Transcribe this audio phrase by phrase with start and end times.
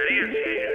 [0.00, 0.69] experiencia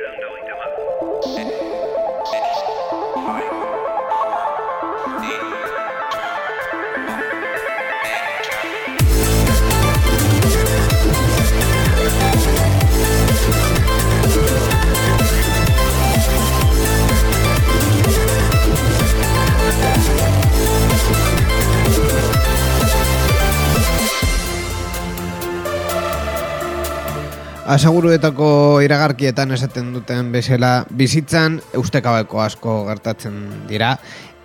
[27.66, 28.48] Asaguruetako
[28.86, 33.96] iragarkietan esaten duten bezala bizitzan ustekabeko asko gertatzen dira.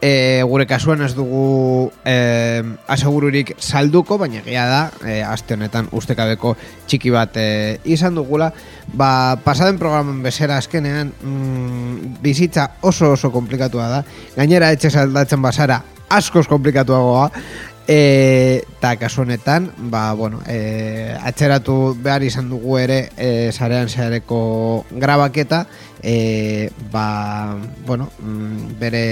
[0.00, 2.14] E, gure kasuan ez dugu e,
[2.88, 6.54] asegururik salduko, baina egia da, e, aste honetan ustekabeko
[6.88, 7.46] txiki bat e,
[7.84, 8.48] izan dugula.
[8.96, 14.04] Ba, pasaden programen bezala azkenean mm, bizitza oso oso komplikatua da.
[14.38, 17.28] Gainera etxe saldatzen basara askoz komplikatuagoa
[17.90, 25.64] eta kasu honetan ba, bueno, e, atxeratu behar izan dugu ere e, zarean zehareko grabaketa
[26.02, 27.56] e, ba,
[27.86, 29.04] bueno, mm, bere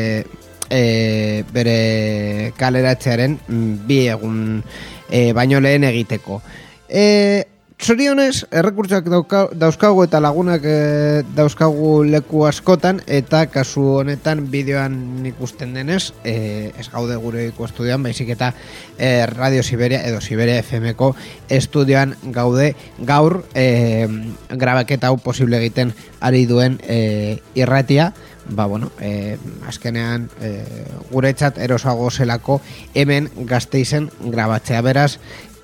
[0.70, 4.62] e, bere kaleratzearen mm, bi egun
[5.10, 6.40] e, baino lehen egiteko.
[6.88, 9.06] E, Zorionez, errekurtsak
[9.54, 14.96] dauzkagu eta lagunak e, dauzkagu leku askotan eta kasu honetan bideoan
[15.30, 18.50] ikusten denez, e, ez gaude gure estudioan, baizik eta
[18.98, 21.12] e, Radio Siberia edo Siberia FM-ko
[21.48, 22.72] estudioan gaude.
[22.98, 24.08] Gaur e,
[24.50, 28.12] grabaketa hau posible egiten ari duen e, irratia,
[28.48, 29.36] ba bueno, e,
[29.68, 30.64] azkenean e,
[31.10, 32.60] guretzat erosago zelako
[32.94, 34.80] hemen gazteizen grabatzea.
[34.82, 35.18] Beraz,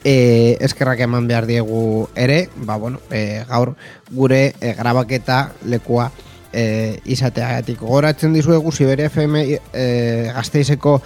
[0.05, 3.75] e, eskerrak eman behar diegu ere, ba, bueno, e, gaur
[4.13, 6.11] gure e, grabaketa lekua
[6.55, 7.81] e, izateagatik.
[7.81, 9.41] Goratzen dizuegu Siberia FM
[9.73, 11.01] e, gazteizeko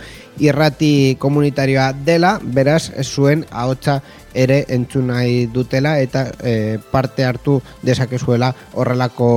[0.44, 4.00] irrati komunitarioa dela, beraz, zuen ahotsa
[4.34, 9.30] ere entzun nahi dutela eta e, parte hartu dezakezuela horrelako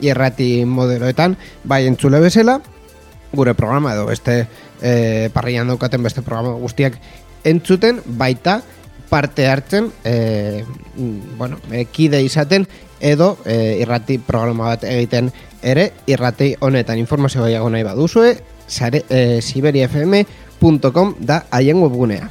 [0.00, 2.60] irrati modeloetan, bai entzule bezala,
[3.32, 4.46] gure programa edo beste
[4.80, 6.96] e, parrian daukaten beste programa guztiak
[7.44, 8.60] entzuten, baita
[9.10, 10.64] parte hartzen e,
[11.36, 12.66] bueno, e, kide izaten
[13.00, 15.32] edo e, irrati programa bat egiten
[15.62, 18.36] ere irrati honetan informazio gehiago nahi baduzue
[18.70, 22.30] sare, e, siberiafm.com da haien webgunea.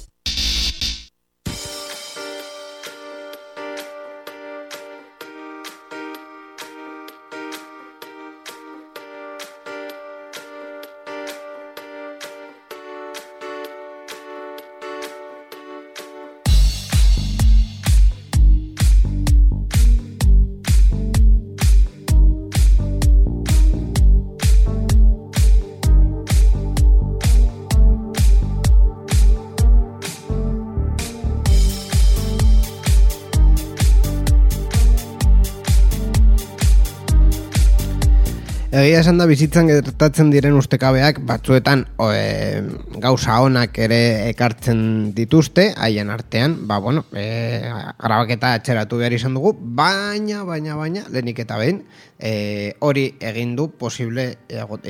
[38.81, 42.61] Egia esan da bizitzan gertatzen diren ustekabeak batzuetan e,
[43.03, 43.99] gauza onak ere
[44.31, 44.79] ekartzen
[45.13, 47.61] dituzte, haien artean, ba bueno, e,
[47.99, 51.83] grabaketa atxeratu behar izan dugu, baina, baina, baina, lehenik eta behin,
[52.17, 54.31] e, hori egin du posible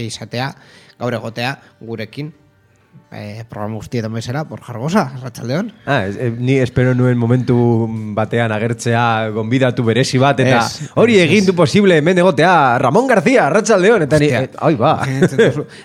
[0.05, 0.53] izatea,
[1.01, 2.31] gaur egotea gurekin,
[3.11, 5.71] eh, programa guztietan bezala, por jargosa, Ratxaldeon.
[5.85, 7.57] Ah, eh, ni espero nuen momentu
[8.15, 10.61] batean agertzea gonbidatu beresi bat, eta
[10.95, 14.93] hori egin du posible hemen egotea Ramon García, Ratxaldeon, eta ni, eh, ai ba.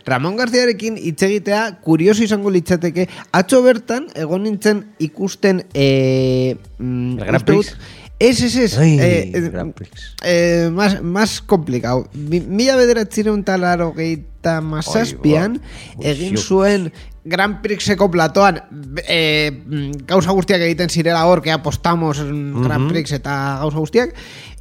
[0.07, 7.25] Ramon Garciarekin hitz egitea, kurioso izango litzateke, atxo bertan, egon nintzen ikusten, eh, mm, El
[7.27, 7.75] Gran Prix.
[8.19, 8.79] Ez, ez, ez.
[8.79, 10.15] Ai, eh, eh, Grand Prix.
[10.25, 12.09] eh, más, más complicado.
[12.15, 14.25] Mi- Mila bederatzireun talaro gehieta
[14.63, 16.09] mazazpian, Ai, ba.
[16.15, 16.91] egin zuen
[17.27, 23.59] Gran Prixeko platoan mm, gauza guztiak egiten zirela hor, que apostamos en Gran Prix eta
[23.63, 24.15] gauza guztiak,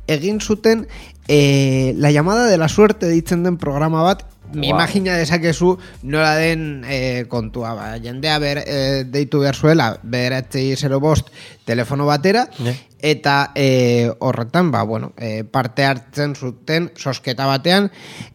[0.08, 0.88] egin zuten
[1.28, 4.64] eh, la llamada de la suerte ditzen den programa bat, Wow.
[4.70, 7.74] imagina dezakezu nola den eh, kontua.
[7.76, 11.30] Ba, jendea ber, eh, deitu behar zuela, beratzei zero bost
[11.66, 12.76] telefono batera, Ne.
[13.00, 17.92] eta eh, horretan, ba, bueno, eh, parte hartzen zuten sosketa batean,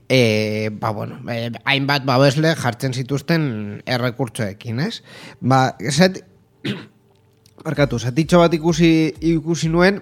[0.08, 5.02] eh, ba, bueno, eh, hainbat babesle jartzen zituzten errekurtsoekin, ez?
[5.40, 6.24] Ba, eset,
[7.64, 9.98] Arkatu, zatitxo bat ikusi ikusi nuen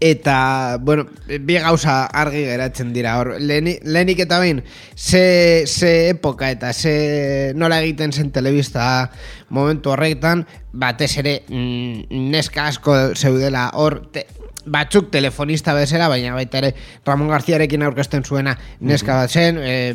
[0.00, 3.34] eta, bueno, bi gauza argi geratzen dira hor.
[3.38, 4.62] Lehenik, lehenik eta behin,
[4.96, 9.10] ze, ze epoka eta ze nola egiten zen telebista
[9.50, 14.24] momentu horretan, batez ere mm, neska asko zeudela hor, te,
[14.70, 16.74] batzuk telefonista bezala, baina baita ere
[17.06, 19.94] Ramon Garziarekin aurkezten zuena neska bat zen, e,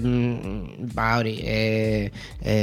[0.94, 2.12] ba hori, e,
[2.42, 2.56] e,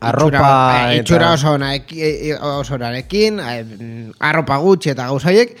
[0.00, 0.48] Arropa itxura,
[0.88, 2.00] eta- itxura oso ona eki-
[2.32, 5.56] e- oso onarekin, e, arropa gutxi eta gauzaiek,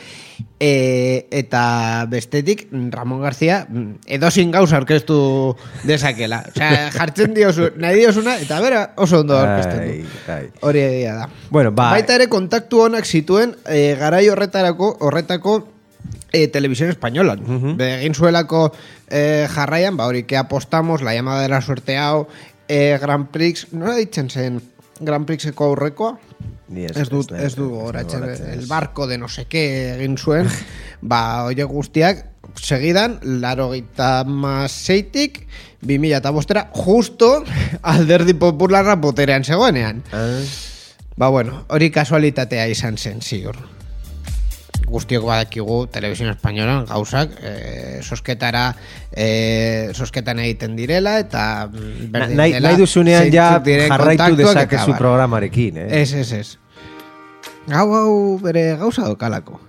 [0.60, 5.16] e, eta bestetik Ramon Garzia mm, edozin gauza aurkeztu
[5.84, 6.42] dezakela.
[6.52, 10.08] Osea, jartzen diozu, nahi diozuna, eta bera oso ondo aurkezten du.
[10.66, 11.28] Hori egia da.
[11.50, 15.56] Bueno, ba- Baita ere kontaktu honak zituen e, garai horretarako horretako
[16.32, 17.42] e, televisión españolan.
[17.76, 18.72] Be, egin zuelako
[19.10, 22.26] e, jarraian, ba hori, que apostamos, la llamada de la suerte hau,
[22.68, 24.60] e, Grand Prix, nola ditzen zen
[25.00, 26.16] Grand Prixeko aurrekoa?
[26.72, 28.40] Ez- Ez dut, ez- du goratzen, ez.
[28.40, 30.48] el barco de no sé qué egin zuen,
[31.02, 35.46] ba, oie guztiak, segidan, laro gita maseitik,
[35.82, 37.44] 2000 eta bostera, justo
[37.82, 40.02] alderdi popularra boterean zegoenean.
[40.12, 40.40] Ah,
[41.16, 43.54] Ba, bueno, hori kasualitatea izan zen, ziur.
[44.92, 48.74] Guztiok badakigu televisión españolan gauzak e, sosketara
[49.10, 54.96] e, sosketan egiten direla eta mm, Na, berdin nahi, dela, nahi duzunean ja jarraitu dezakezu
[55.00, 55.88] programarekin, eh?
[56.02, 56.48] Ez, ez, ez.
[57.72, 59.60] Hau, hau, bere gauza dokalako.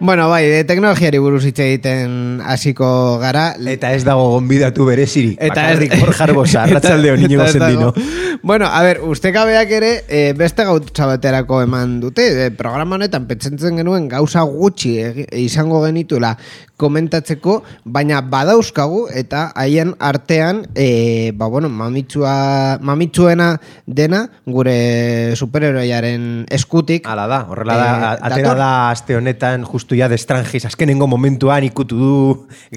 [0.00, 3.54] Bueno, bai, de teknologiari buruz hitz egiten hasiko gara.
[3.70, 5.36] Eta ez dago gonbidatu berezirik.
[5.40, 7.92] Eta Bakarrik hor jarbosa, arratzalde honi ez zendino.
[7.92, 8.38] dago.
[8.42, 12.26] Bueno, a ver, ustekabeak ere e, beste gautza baterako eman dute.
[12.46, 16.36] E, programa honetan pentsatzen genuen gauza gutxi egi- izango genitula
[16.82, 23.52] komentatzeko, baina badauzkagu eta haien artean e, ba, bueno, mamitsua, mamitsuena
[23.86, 27.06] dena gure superheroiaren eskutik.
[27.06, 28.58] Hala da, horrela da, Eh, atera dator.
[28.58, 32.12] da aste honetan justu ja destrangiz, azkenengo momentuan ikutu du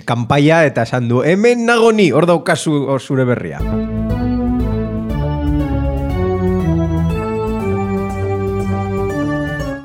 [0.05, 3.61] kanpaia eta esan du, hemen nago ni, hor daukazu zure berria.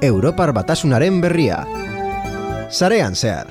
[0.03, 1.65] Europar batasunaren berria.
[2.71, 3.47] Sarean zehar.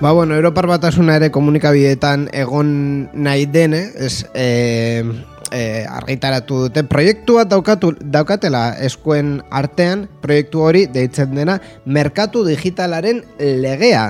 [0.00, 2.68] Ba, bueno, Europar batasuna ere komunikabideetan egon
[3.18, 5.02] nahi dene, ez, e,
[5.50, 13.24] e, argitaratu dute proiektu bat daukatu, daukatela eskuen artean, proiektu hori deitzen dena merkatu digitalaren
[13.38, 14.04] legea.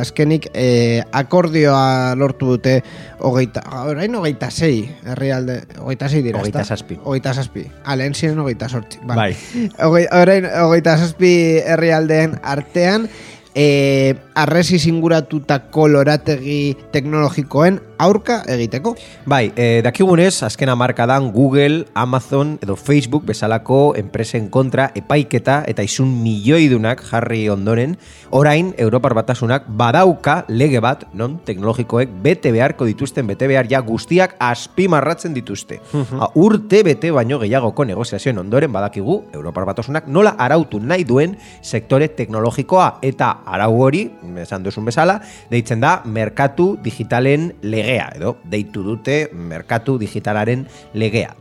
[0.00, 2.78] Azkenik e, akordioa lortu dute
[3.20, 6.96] hogeita, orain hogeita zei, herrialde, hogeita zei dira, Hogeita zazpi.
[7.04, 7.66] Hogeita zazpi.
[8.00, 9.04] Lehen ziren hogeita sortzi.
[9.04, 9.34] Bai.
[9.76, 11.34] Hogei, orain, hogeita zazpi
[11.68, 13.10] herrialdeen artean,
[13.54, 18.94] e, arresi singuratutako lorategi teknologikoen aurka egiteko.
[19.30, 26.10] Bai, e, dakigunez, azken amarkadan Google, Amazon edo Facebook bezalako enpresen kontra epaiketa eta izun
[26.22, 27.96] milioidunak jarri ondoren,
[28.34, 34.34] orain Europar Batasunak badauka lege bat, non teknologikoek bete beharko dituzten bete behar ja guztiak
[34.42, 35.78] azpimarratzen dituzte.
[35.94, 42.08] Ha, urte bete baino gehiagoko negoziazioen ondoren badakigu Europar Batasunak nola arautu nahi duen sektore
[42.18, 44.04] teknologikoa eta arau hori,
[44.42, 45.18] esan duzun bezala,
[45.50, 51.34] deitzen da merkatu digitalen legea, edo deitu dute merkatu digitalaren legea.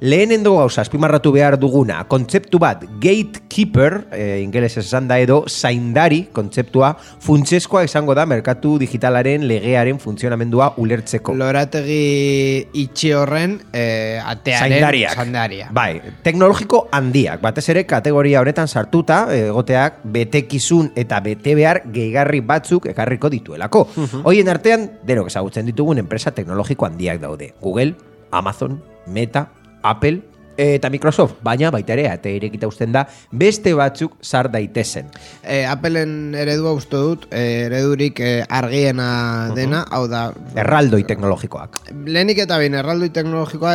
[0.00, 6.92] Lehenengo gauza, azpimarratu behar duguna, kontzeptu bat, gatekeeper, e, ingeles esan da edo, zaindari kontzeptua,
[7.24, 11.34] funtseskoa izango da merkatu digitalaren legearen funtzionamendua ulertzeko.
[11.36, 15.16] Lorategi itxi horren e, atearen Zaindariak.
[15.16, 15.68] zaindaria.
[15.72, 17.40] Bai, teknologiko handiak.
[17.42, 23.86] Batez ere kategoria honetan sartuta, egoteak betekizun eta bete behar gehigarri batzuk ekarriko dituelako.
[24.26, 27.52] Hoien artean, denok ezagutzen ditugun enpresa teknologiko handiak daude.
[27.62, 27.94] Google,
[28.32, 29.46] Amazon, Meta,
[29.82, 30.22] Apple
[30.56, 35.10] eta Microsoft, baina baita ere ate irekita uzten da beste batzuk sar daitezen.
[35.42, 39.08] E, Appleen eredua uste dut, e, eredurik e, argiena
[39.56, 41.80] dena, hau da, Erraldoi teknologikoak.
[42.06, 43.74] lehenik eta behin erraldoi teknologikoa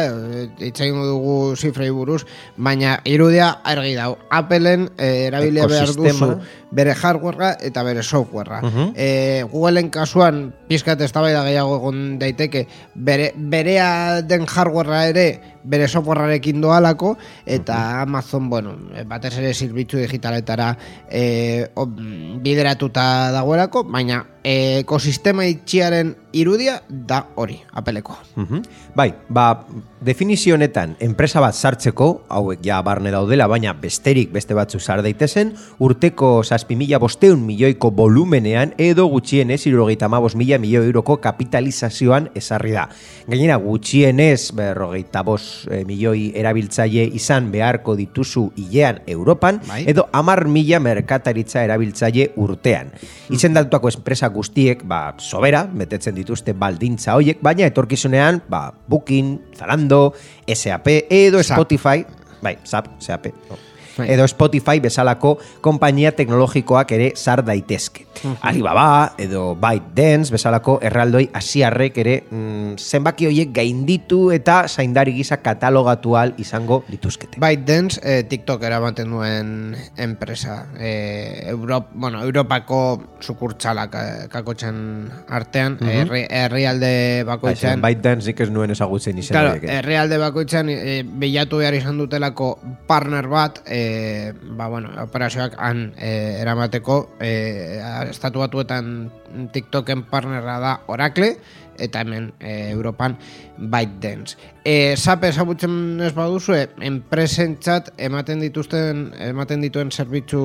[0.59, 2.23] itzaingo dugu zifrei buruz,
[2.57, 4.15] baina irudia argi dau.
[4.29, 6.33] Appleen e, erabilia behar duzu
[6.71, 8.61] bere hardwarea eta bere softwarea.
[8.95, 15.27] e, Googleen kasuan pizkat eztabaida gehiago egon daiteke bere, berea den hardwarea ere
[15.63, 18.75] bere softwarearekin doalako eta Amazon, bueno,
[19.07, 20.71] batez ere zerbitzu digitaletara
[21.09, 28.17] e, o, bideratuta dagoelako, baina e, ekosistema itxiaren irudia da hori, apeleko.
[28.35, 28.63] Mhm.
[28.95, 29.47] Bai, ba,
[30.01, 35.51] Definizio honetan, enpresa bat sartzeko, hauek ja barne daudela, baina besterik beste batzu sar daitezen,
[35.77, 42.73] urteko zazpi mila bosteun milioiko volumenean edo gutxienez irurogeita amabos mila milioi euroko kapitalizazioan ezarri
[42.73, 42.87] da.
[43.27, 49.83] Gainera, gutxienez berrogeita bos eh, milioi erabiltzaile izan beharko dituzu hilean Europan, Bai.
[49.85, 52.89] edo amar mila merkataritza erabiltzaile urtean.
[53.29, 59.90] Izendatuako enpresa guztiek, ba, sobera, betetzen dituzte baldintza hoiek, baina etorkizunean, ba, Booking, Zalando,
[60.47, 61.57] SAP, edo SAP.
[61.57, 62.05] Spotify,
[62.41, 63.70] bai, SAP, SAP, no.
[64.07, 68.05] Edo Spotify bezalako konpainia teknologikoak ere sar daitezke.
[68.41, 76.15] Alibaba edo ByteDance bezalako erraldoi asiarrek ere mm, zenbaki hoiek gainditu eta zaindari gisa katalogatu
[76.17, 77.39] ahal izango dituzkete.
[77.41, 80.67] ByteDance eh, TikTok eramaten duen enpresa.
[80.79, 82.81] Eh, Europ, bueno, Europako
[83.21, 84.77] sukurtsalak eh, kakotxen
[85.29, 86.91] artean, herri herrialde
[87.27, 87.81] bakoitzan.
[87.81, 89.77] ByteDance nik ez nuen ezagutzen izan Claro, horiek, eh.
[89.79, 92.53] herrialde bakoitzan e, bilatu behar izan dutelako
[92.87, 99.11] partner bat, e, ba, bueno, operazioak han e, eramateko, e, estatu batuetan
[99.51, 101.35] TikToken partnerra da Oracle,
[101.81, 103.17] eta hemen e, Europan
[103.57, 104.37] ByteDance.
[104.63, 110.43] E, SAP ezagutzen ez baduzue, enpresentzat ematen dituzten ematen dituen zerbitzu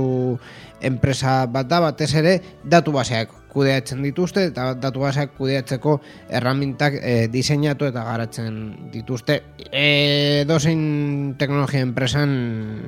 [0.84, 5.96] enpresa bat da, batez ere datu baseak kudeatzen dituzte eta datu baseak kudeatzeko
[6.38, 8.58] erramintak e, diseinatu eta garatzen
[8.92, 9.40] dituzte.
[9.70, 12.36] E, dozein teknologia enpresan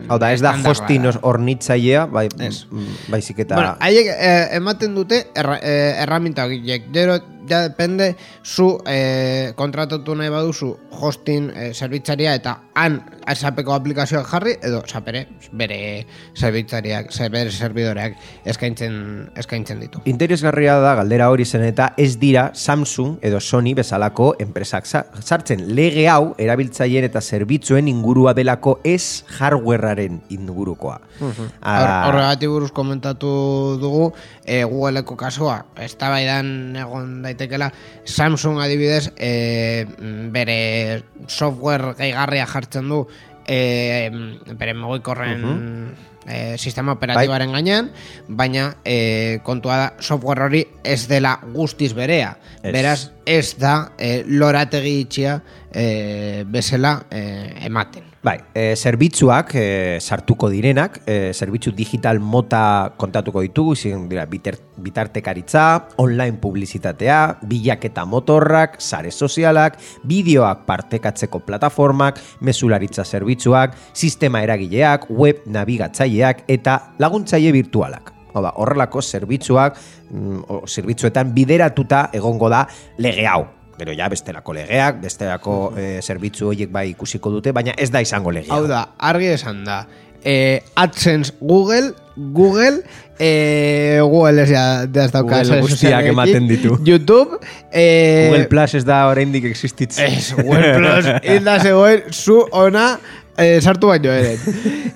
[0.09, 3.57] Hau da, ez da hostin hornitzailea, bai, mm, baizik eta...
[3.57, 6.89] Bueno, haiek eh, ematen dute erra, eh, erraminta horiek.
[7.49, 8.15] Ja depende
[8.45, 15.27] zu eh, kontratatu nahi baduzu hosting eh, zerbitzaria eta han SAPeko aplikazioak jarri edo SAPere
[15.53, 18.15] bere zerbitzariak, ze- bere serbidoreak
[18.49, 20.01] eskaintzen eskaintzen ditu.
[20.09, 25.67] Interesgarria da galdera hori zen eta ez dira Samsung edo Sony bezalako enpresak sa- sartzen.
[25.75, 31.01] Lege hau erabiltzaileen eta zerbitzuen ingurua delako ez hardwarearen ingurukoa.
[31.63, 33.31] Ah, Hor- Horregatik buruz komentatu
[33.81, 34.13] dugu
[34.49, 37.71] e, Googleko kasua eztabaidan egon daitekela
[38.09, 39.85] Samsung adibidez e,
[40.33, 40.59] bere
[41.29, 43.03] software gehigarria jartzen du
[43.45, 44.09] e,
[44.57, 45.45] bere mugikorren
[46.25, 47.93] e, sistema operatiboaren gainean
[48.29, 52.37] baina e, kontua da software hori ez dela guztiz berea.
[52.63, 52.73] Ez.
[52.73, 55.41] beraz ez da e, lorategi itxia
[55.73, 57.25] e, bezala e,
[57.69, 64.27] ematen Bai, e, zerbitzuak e, sartuko direnak, e, zerbitzu digital mota kontatuko ditugu, ziren dira
[64.29, 65.63] biter, bitartekaritza,
[66.05, 76.45] online publizitatea, bilaketa motorrak, sare sozialak, bideoak partekatzeko plataformak, mezularitza zerbitzuak, sistema eragileak, web nabigatzaileak
[76.53, 78.13] eta laguntzaile virtualak.
[78.35, 79.81] Hau da, horrelako zerbitzuak,
[80.11, 82.67] mm, zerbitzuetan bideratuta egongo da
[83.01, 83.47] lege hau.
[83.79, 88.33] Gero ja bestelako legeak, bestelako eh, zerbitzu horiek bai ikusiko dute, baina ez da izango
[88.35, 88.55] legea.
[88.57, 89.85] Hau da, argi esan da.
[90.25, 92.83] E, AdSense Google, Google,
[93.21, 96.75] e, Google ez ja, ez dauka Google guztiak ematen ditu.
[96.85, 97.39] YouTube,
[97.71, 100.11] e, Google Plus ez da oraindik existitzen.
[100.11, 102.89] Ez, Google Plus, hilda zegoen, zu ona
[103.39, 104.35] e, sartu baino ere.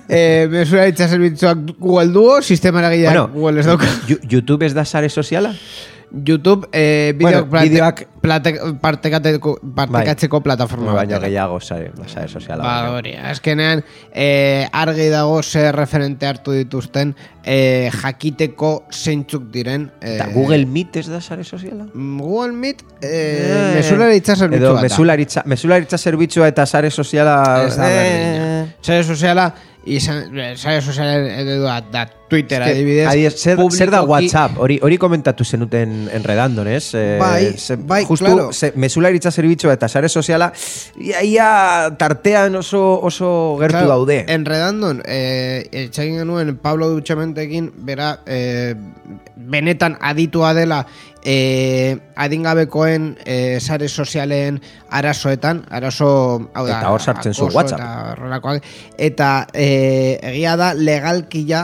[0.09, 0.19] E,
[0.51, 3.87] mesura itxa zerbitzuak Google Duo, sistema eragileak Bueno, Google ez dauka.
[4.27, 5.55] YouTube ez da sare soziala?
[6.13, 11.25] YouTube, e, bideoak, Bueno, bideoak- plate, partekateko, partekatzeko plataforma baina bat.
[11.25, 12.63] gehiago sare, sare soziala.
[12.63, 12.91] Ba, baina.
[12.97, 13.81] hori, azkenean
[14.13, 20.95] e, argi dago zer referente hartu dituzten e, jakiteko zeintzuk diren e, Eta Google Meet
[21.01, 21.87] ez da sare soziala?
[21.93, 24.81] mm, Google Meet e, mesularitza zerbitzu Edo da.
[24.81, 27.65] mesularitza, mesularitza zerbitzua eta sare soziala...
[27.67, 28.65] Ez da eh.
[28.81, 29.53] Sare soziala
[29.85, 33.07] izan, eh, sare sozialen eredua da Twitter eske, adibidez.
[33.11, 34.57] adibidez, zer, zer da WhatsApp?
[34.57, 36.89] Hori, hori komentatu zenuten enredandon, ez?
[36.97, 37.53] Eh, Bai,
[37.89, 38.49] bai, justu, claro.
[38.53, 40.51] ze, mesularitza zerbitzua eta sare soziala,
[40.97, 41.47] ia, ia
[41.99, 43.29] tartean oso, oso
[43.61, 44.23] gertu Claro, daude.
[44.33, 48.73] Enredandon, eh, etxegin genuen Pablo Dutxamentekin, bera, eh,
[49.35, 50.85] benetan aditua dela
[51.23, 54.59] eh, adingabekoen eh, sare sozialen
[54.93, 56.09] arazoetan, arazo,
[56.53, 57.79] hau da, Eta hor sartzen zu WhatsApp.
[57.79, 58.53] Eta,
[59.07, 61.63] eta eh, egia da legalkila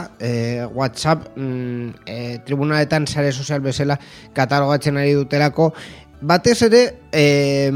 [0.66, 4.00] WhatsApp mm, eh, tribunaletan sare sozial bezala
[4.34, 5.74] katalogatzen ari dutelako.
[6.22, 6.84] Batez ere,
[7.16, 7.72] eh,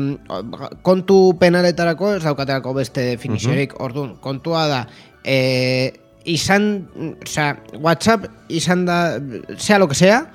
[0.83, 4.81] kontu penaletarako ez daukaterako beste definiziorik, orduan, kontua da,
[5.23, 5.93] eh,
[6.25, 6.89] izan,
[7.23, 9.19] osea, WhatsApp izan da,
[9.57, 10.31] sea lo que sea,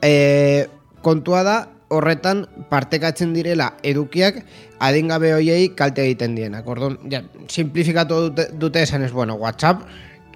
[0.00, 0.66] eh,
[1.02, 1.58] kontua da,
[1.92, 4.40] horretan partekatzen direla edukiak
[4.80, 6.66] adingabe hoiei kalte egiten dienak.
[6.66, 7.20] Orduan, ja,
[7.52, 9.84] simplifikatu dute, dute esan ez, bueno, WhatsApp,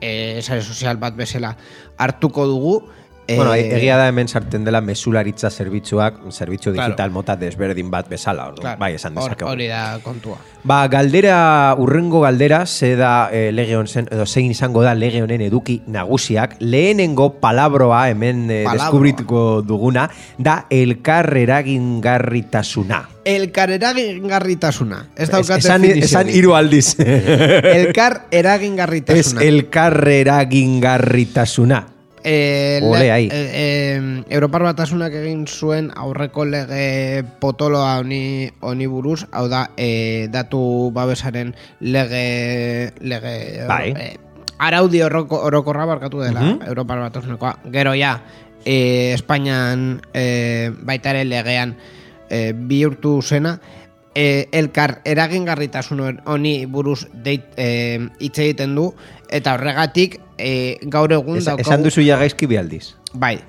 [0.00, 1.56] eh, sare sozial bat bezala
[1.96, 2.76] hartuko dugu,
[3.28, 6.88] Bueno, Eh, egia da hemen sartzen dela mesularitza zerbitzuak, zerbitzu Claro.
[6.88, 8.60] digital mota desberdin bat bezala, ordu.
[8.60, 9.50] claro, bai, esan dezakegu.
[9.50, 10.36] Hori da kontua.
[10.62, 15.40] Ba, galdera, urrengo galdera, ze da e, lege zen, edo zein izango da lege honen
[15.40, 23.08] eduki nagusiak, lehenengo palabroa hemen e, deskubrituko duguna, da elkar eragingarritasuna.
[23.24, 25.08] Elkar eragingarritasuna.
[25.16, 26.94] Ez daukat esan, esan hiru aldiz.
[27.00, 29.42] Elkar Ez eragingarritasuna.
[29.42, 31.95] elkar eragingarritasuna.
[32.28, 33.28] Eh, Ole, le- ai.
[33.30, 40.26] eh, eh, Europar batasunak egin zuen aurreko lege potoloa honi, honi buruz, hau da, eh,
[40.34, 43.92] datu babesaren lege, lege Bai.
[43.94, 44.16] eh,
[44.58, 46.66] araudi oroko, orokorra barkatu dela Mhm.
[46.66, 47.60] Europar batasunakoa.
[47.70, 48.20] Gero ja,
[48.64, 51.76] eh, Espainian eh, baita legean
[52.28, 53.60] eh, bihurtu zena,
[54.16, 58.94] eh, elkar eragingarritasun honi buruz deit, eh, hitz egiten du,
[59.30, 61.66] eta horregatik eh, gaur egun Es, daukagu...
[61.68, 62.94] esan duzu ja gaizki bi aldiz.
[63.14, 63.38] Bai.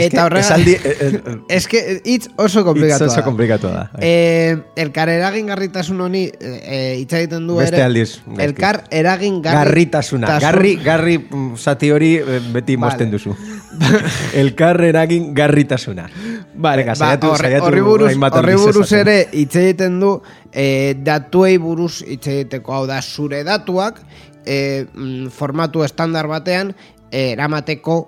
[0.00, 0.80] Eta horregatik...
[0.80, 3.82] esaldi- eh, eh, Ez que hitz oso Hitz komplikatu oso komplikatua da.
[3.92, 4.00] bai.
[4.08, 7.84] Eh, elkar eragingarritasun honi eh, hitz egiten du Beste ere.
[7.84, 8.40] aldiz, gaizki.
[8.46, 10.26] Elkar eragingarritasuna.
[10.30, 10.38] Garritasuna.
[10.40, 12.14] Garri, garri mm, zati hori
[12.54, 12.86] beti Vale.
[12.86, 13.36] mozten duzu.
[14.40, 16.08] Elkar eragin garritasuna.
[16.60, 20.14] Vale, Venga, ba, saiatu, saiatu horri buruz, horri aldiz buruz ere hitz egiten du
[20.52, 24.00] eh, datuei buruz hitz egiteko hau da zure datuak
[24.46, 26.74] eh, mm, formatu estandar batean
[27.10, 28.00] eh, eramateko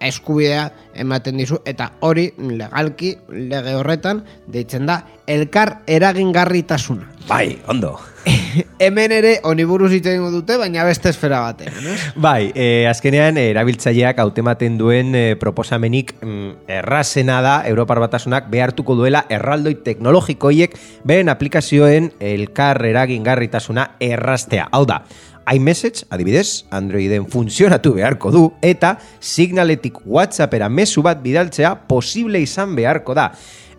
[0.00, 7.06] eskubidea ematen dizu eta hori legalki lege horretan deitzen da elkar eragingarritasuna.
[7.28, 7.92] Bai, ondo.
[8.82, 11.98] Hemen ere honi buruz hitz egingo dute, baina beste esfera batean, ez?
[12.18, 18.96] Bai, e, azkenean eh, erabiltzaileak hautematen duen e, proposamenik mm, errazena da Europar Batasunak behartuko
[18.98, 20.74] duela erraldoi teknologikoiek
[21.06, 24.66] beren aplikazioen elkar eragingarritasuna erraztea.
[24.74, 25.04] Hau da,
[25.48, 33.16] iMessage, adibidez, Androiden funtzionatu beharko du eta signaletik WhatsAppera mezu bat bidaltzea posible izan beharko
[33.18, 33.30] da.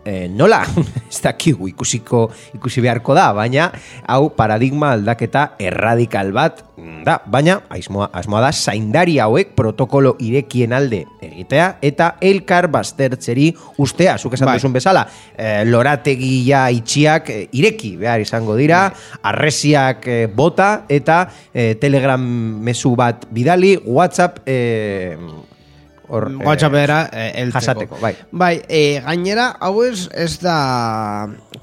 [0.04, 0.64] E, nola,
[1.12, 2.24] ez dakigu ikusiko
[2.58, 3.68] ikusi beharko da, baina
[4.10, 10.74] hau paradigma aldaketa erradikal bat mm, da, baina asmoa, asmoa da zaindari hauek protokolo irekien
[10.74, 13.52] alde egitea eta elkar baztertzeri
[13.84, 14.58] ustea, zuk esan Bai.
[14.58, 15.06] duzun bezala,
[15.38, 18.88] e, lorategia itxiak e, ireki behar izango dira,
[19.22, 21.22] arresiak e, bota eta
[21.54, 22.26] e, telegram
[22.66, 24.58] mezu bat bidali, whatsapp e,
[26.12, 27.60] hor, e, WhatsAppera eh, heltzeko.
[27.60, 28.14] jasateko, bai.
[28.32, 30.58] Bai, eh, gainera, hau ez, ez da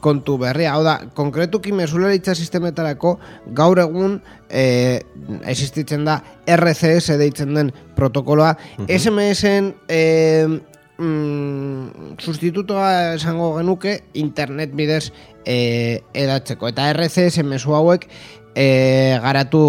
[0.05, 3.19] kontu berria, hau da, konkretuki mesularitza sistemetarako
[3.57, 5.05] gaur egun eh,
[5.45, 8.55] existitzen da RCS deitzen den protokoloa,
[8.89, 10.59] SMS-en eh,
[10.99, 15.09] mm, sustitutoa esango genuke internet bidez
[15.45, 16.73] eh, edatzeko.
[16.73, 18.09] Eta RCS mezu hauek
[18.55, 19.63] eh, garatu,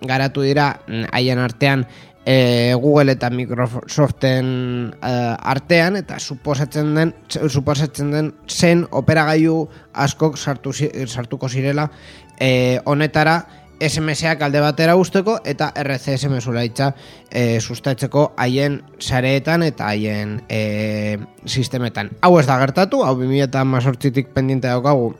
[0.00, 1.86] garatu dira mm, haien artean
[2.24, 10.72] e, Google eta Microsoften eh, artean eta suposatzen den suposatzen den zen operagailu askok sartu,
[10.72, 11.90] sartuko zirela
[12.38, 13.42] eh, honetara
[13.82, 16.92] SMS-ak alde batera usteko eta RCS mesulaitza
[17.30, 22.12] e, sustatzeko haien sareetan eta haien e, sistemetan.
[22.22, 25.10] Hau ez da gertatu, hau 2018tik pendiente daukagu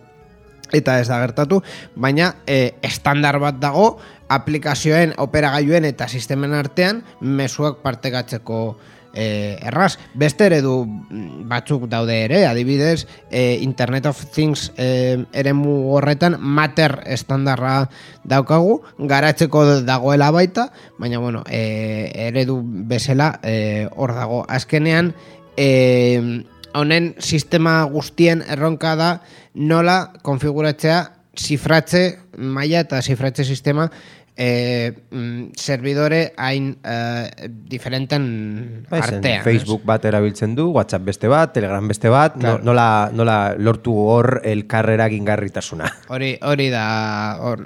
[0.72, 1.62] eta ez da gertatu,
[1.94, 3.98] baina e, estandar bat dago
[4.32, 8.62] aplikazioen, operagailuen eta sistemen artean mezuak partekatzeko
[9.12, 9.98] e, erraz.
[10.18, 16.98] Beste eredu mm, batzuk daude ere, adibidez, e, Internet of Things e, eremu horretan mater
[17.12, 17.90] estandarra
[18.24, 23.34] daukagu, garatzeko dagoela baita, baina bueno, e, eredu bezala
[23.96, 24.42] hor dago.
[24.48, 25.12] Azkenean,
[25.56, 29.10] e, honen sistema guztien erronka da
[29.54, 31.02] nola konfiguratzea
[31.38, 33.88] zifratze maila eta zifratze sistema
[34.36, 36.96] e, mm, servidore hain e,
[37.68, 39.44] diferenten Bai, zen, artean.
[39.44, 42.62] Facebook bat erabiltzen du, WhatsApp beste bat, Telegram beste bat, Claro.
[42.64, 45.90] nola, nola lortu hor elkarrera gingarritasuna.
[46.08, 46.86] Hori, hori da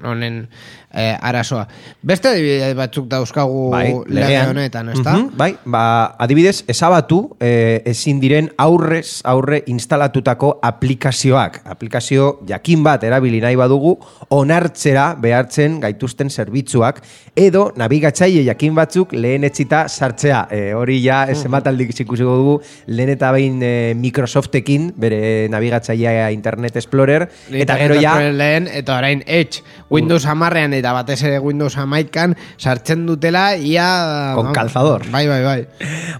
[0.03, 0.47] honen
[0.95, 1.67] e, arazoa.
[2.07, 3.71] Beste adibide batzuk dauzkagu
[4.09, 5.17] lege honetan, ezta?
[5.17, 5.83] Mhm, bai, ba,
[6.23, 11.61] adibidez, ezabatu eh, ezin diren aurrez aurre instalatutako aplikazioak.
[11.73, 13.97] Aplikazio jakin bat erabili nahi badugu,
[14.35, 17.03] onartzera behartzen gaituzten zerbitzuak,
[17.37, 20.47] edo nabigatzaile jakin batzuk lehen etxita sartzea.
[20.51, 26.31] E, hori ja, ez zenbat aldik ikusiko dugu, lehen eta behin eh, Microsoftekin, bere nabigatzailea
[26.35, 28.17] Internet Explorer, eta gero ja...
[28.37, 34.33] lehen, eta orain Edge, Windows hamarrean eta batez ere Windows hamaikan sartzen dutela ia...
[34.37, 35.03] Con calzador.
[35.11, 35.67] Bai, bai, bai.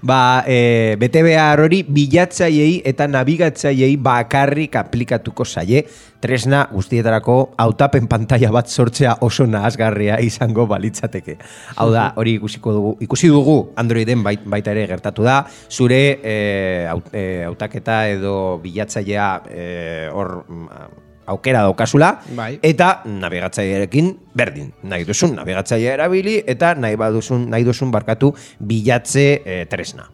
[0.03, 5.85] Ba, e, bete behar hori bilatzaiei eta nabigatzaiei bakarrik aplikatuko zaie
[6.21, 11.37] tresna guztietarako hautapen pantalla bat sortzea oso nahazgarria izango balitzateke.
[11.77, 16.87] Hau da, hori ikusiko dugu, ikusi dugu Androiden bait, baita ere gertatu da, zure eh,
[16.91, 20.95] haut- eh, hautaketa edo bilatzailea eh, hor mm,
[21.27, 22.59] aukera daukazula, Bai.
[22.63, 24.73] eta nabigatzailearekin berdin.
[24.83, 30.11] Nahi duzun nabigatzailea erabili eta nahi baduzun, nahi duzun barkatu bilatze eh, tresna.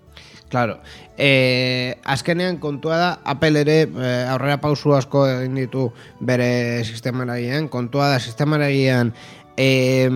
[0.52, 0.80] Claro.
[1.16, 5.86] E, azkenean kontua da, Apple ere e, aurrera pausu asko egin ditu
[6.20, 7.70] bere sistemaragian.
[7.72, 9.14] Kontua da, sistemaragian
[9.56, 10.08] e,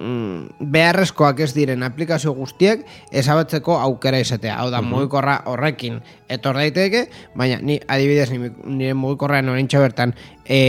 [0.00, 4.56] beharrezkoak ez diren aplikazio guztiek ezabatzeko aukera izatea.
[4.62, 10.14] Hau da, mugikorra horrekin etor daiteke, baina ni adibidez ni, nire mugikorrean orintxe bertan
[10.46, 10.60] e,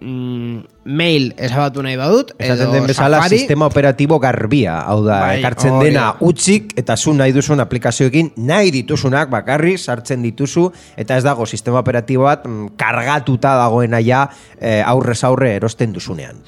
[0.00, 0.64] mm,
[0.98, 5.78] mail ezabatu nahi badut, Esaten den bezala Safari, sistema operatibo garbia, hau da, Bai, ekartzen
[5.78, 6.26] hori dena da.
[6.26, 11.84] utzik eta zu nahi duzun aplikazioekin nahi dituzunak bakarri sartzen dituzu eta ez dago sistema
[11.84, 14.26] operatibo bat mm, kargatuta dagoena ja
[14.58, 16.42] eh, aurrez aurre erosten duzunean.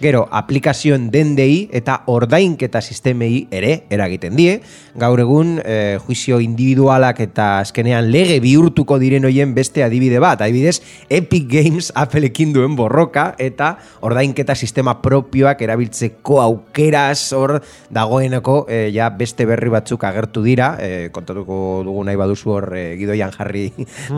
[0.00, 4.54] Gero, aplikazioen dendei eta ordainketa sistemei ere eragiten die.
[4.96, 10.40] Gaur egun, eh, juizio individualak eta azkenean lege bihurtuko diren hoien beste adibide bat.
[10.40, 17.58] Adibidez, Epic Games Appleekin duen borroka eta ordainketa sistema propioak erabiltzeko aukeraz hor
[17.92, 22.96] dagoeneko eh, ja beste berri batzuk agertu dira, eh, kontatuko dugu nahi baduzu hor eh,
[22.96, 23.66] gidoian jarri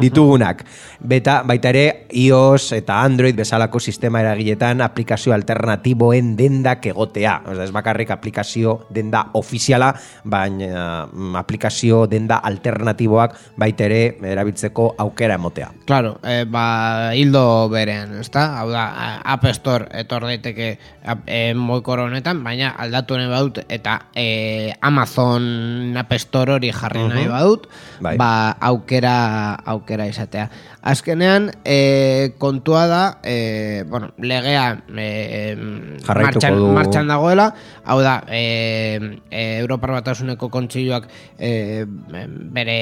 [0.04, 0.62] ditugunak.
[1.00, 5.34] Beta, baita ere, iOS eta Android bezalako sistema eragiletan aplikazio
[5.72, 7.40] alternatiboen dendak egotea.
[7.48, 9.92] Oza, ez bakarrik aplikazio denda ofiziala,
[10.24, 15.70] baina mm, aplikazio denda alternatiboak baita ere erabiltzeko aukera emotea.
[15.86, 18.58] Claro, eh, ba, hildo berean, ezta?
[18.60, 20.78] Hau da, App Store etor daiteke
[21.26, 27.28] eh, moikor honetan, baina aldatu nahi badut eta eh, Amazon App Store hori jarri nahi
[27.30, 27.68] badut,
[28.00, 28.16] Bai.
[28.20, 30.50] ba, aukera, aukera izatea.
[30.82, 36.68] Azkenean, eh, kontua da, eh, bueno, legea Jarraituko martxan, du.
[36.74, 37.48] martxan dagoela,
[37.84, 42.78] hau da, e, e, Europar Batasuneko kontseiluak e, bere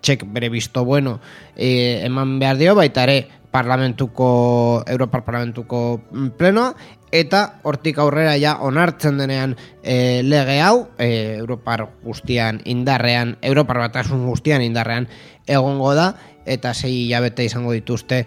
[0.00, 1.18] txek, bere bisto bueno
[1.56, 3.18] e, eman behar dio, baita ere
[3.50, 6.00] parlamentuko, Europar Parlamentuko
[6.36, 6.74] plenoa,
[7.12, 14.26] eta hortik aurrera ja onartzen denean e, lege hau, e, Europar guztian indarrean, Europar Batasun
[14.28, 15.08] guztian indarrean
[15.46, 16.12] egongo da,
[16.48, 18.26] eta sei hilabete izango dituzte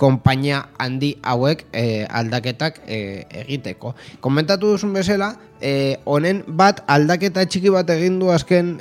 [0.00, 3.92] konpainia handi hauek eh, aldaketak eh, egiteko.
[4.24, 8.78] Komentatu duzun bezala, eh, honen bat aldaketa txiki bat egin du azken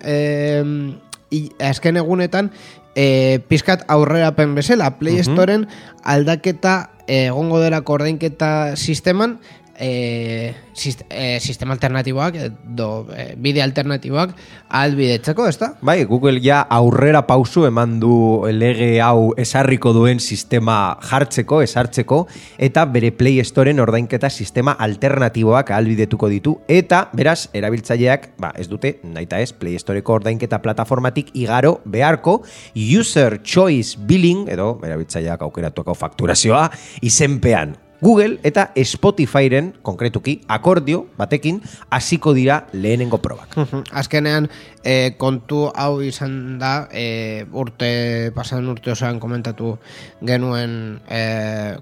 [1.36, 2.50] i- azken egunetan
[2.96, 4.90] eh, pizkat aurrerapen bezala.
[5.00, 5.68] Play Storen
[6.04, 9.40] aldaketa egongo dela ordainketa sisteman
[9.80, 14.36] eh, sistema alternatiboak edo eh, bide alternatiboak
[14.70, 15.72] albidetzeko, ezta?
[15.82, 22.22] Bai, Google ja aurrera pausu eman du lege hau esarriko duen sistema jartzeko, esartzeko,
[22.60, 28.98] eta bere Play Storen ordainketa sistema alternatiboak ahalbidetuko ditu, eta beraz, erabiltzaileak, ba, ez dute,
[29.04, 32.42] naita ez, Play Storeko ordainketa plataformatik igaro beharko,
[32.76, 36.68] User Choice Billing, edo erabiltzaileak aukeratuako fakturazioa,
[37.02, 37.78] izenpean.
[38.02, 41.60] Google eta Spotifyren, konkretuki, akordio batekin,
[41.92, 43.58] hasiko dira lehenengo probak.
[43.92, 44.48] Azkenean,
[44.84, 49.76] e, kontu hau izan da, e, urte, pasaden urte osoan komentatu
[50.24, 51.22] genuen e,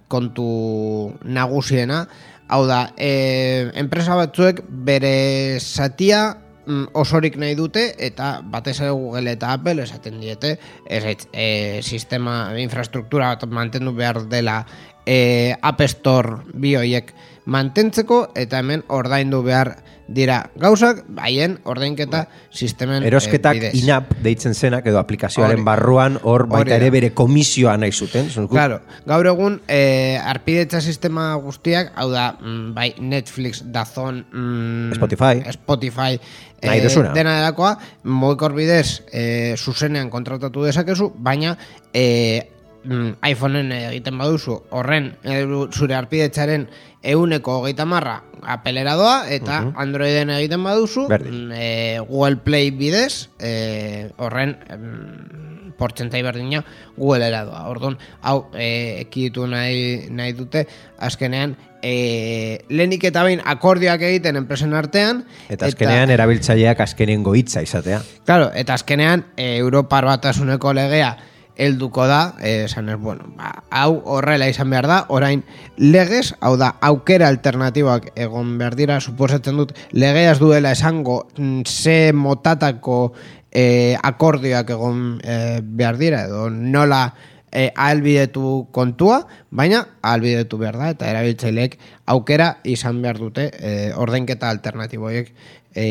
[0.09, 2.07] kontu nagusiena,
[2.47, 9.35] hau da, e, enpresa batzuek bere satia mm, osorik nahi dute eta batez ere Google
[9.35, 11.47] eta Apple esaten diete ez, ez, e,
[11.83, 14.63] sistema infrastruktura mantendu behar dela
[15.07, 17.13] e, App Store bi horiek
[17.47, 22.21] mantentzeko eta hemen ordaindu behar dira gauzak, haien ordainketa
[22.55, 23.71] sistemen eh, Erosketak bidez.
[23.75, 25.65] inap deitzen zenak edo aplikazioaren Hori.
[25.67, 28.29] barruan hor baita ere bere komisioa nahi zuten.
[28.47, 35.43] Claro, gaur egun eh, arpidetza sistema guztiak, hau da, mm, bai Netflix, Dazon, mm, Spotify.
[35.51, 36.19] Spotify,
[36.63, 37.11] Nahi duzuna.
[37.13, 41.57] dena delakoa, mugikor bidez, eh, zuzenean kontratatu dezakezu, baina
[41.93, 42.56] eh,
[42.87, 46.67] mm, iPhoneen egiten baduzu, horren eh, zure arpidetzaren
[47.07, 54.09] euneko hogeita marra apelera doa, eta Androiden egiten baduzu, mm, eh, Google Play bidez, eh,
[54.17, 55.47] horren em,
[55.77, 56.63] portzentai berdina
[56.97, 57.67] Google doa.
[57.69, 60.65] Orduan, hau e, ekiditu nahi, nahi dute,
[60.97, 65.23] azkenean, e, lehenik eta behin akordioak egiten enpresen artean.
[65.53, 68.01] Eta azkenean erabiltzaileak azkenengo hitza izatea.
[68.25, 71.13] Claro, eta azkenean, e, Europar batasuneko legea
[71.57, 75.43] helduko da, eh, esan ez, bueno, ba, hau horrela izan behar da, orain
[75.77, 82.13] legez, hau da, aukera alternatiboak egon behar dira, suposatzen dut, legeaz duela esango mm, ze
[82.13, 83.13] motatako
[83.51, 87.07] eh, akordioak egon eh, behar dira, edo nola
[87.51, 91.77] e, ahalbidetu kontua, baina ahalbidetu behar da, eta erabiltzaileek
[92.13, 95.31] aukera izan behar dute e, ordenketa alternatiboiek,
[95.73, 95.87] e,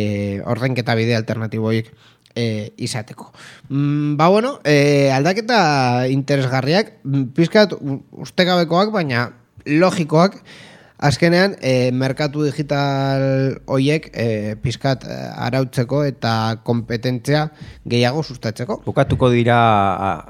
[0.47, 1.91] ordenketa bide alternatiboiek
[2.37, 3.33] e, izateko.
[3.69, 9.31] Mm, ba bueno, e, aldaketa interesgarriak, mm, pizkat ustekabekoak, baina
[9.67, 10.39] logikoak,
[10.99, 16.33] Azkenean, e, merkatu digital hoiek e, pizkat e, arautzeko eta
[16.65, 17.43] kompetentzia
[17.85, 18.79] gehiago sustatzeko.
[18.87, 19.59] Bukatuko dira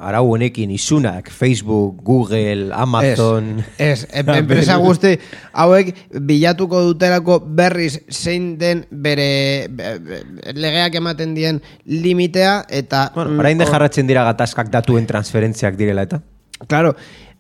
[0.09, 3.62] arau honekin isunak, Facebook, Google, Amazon...
[3.79, 5.14] Ez, ez, enpresa guzti
[5.55, 5.94] hauek
[6.26, 10.22] bilatuko dutelako berriz zein den bere be- be-
[10.59, 13.12] legeak ematen dien limitea eta...
[13.14, 16.24] Bueno, mm, orain de jarratzen dira gatazkak datuen transferentziak direla eta.
[16.66, 16.94] Claro,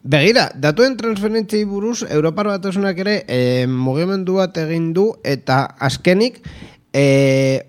[0.06, 6.40] begira, datuen transferentziai buruz, Europar Batasunak ere e, mugimendu bat egin du eta azkenik
[6.94, 7.04] e,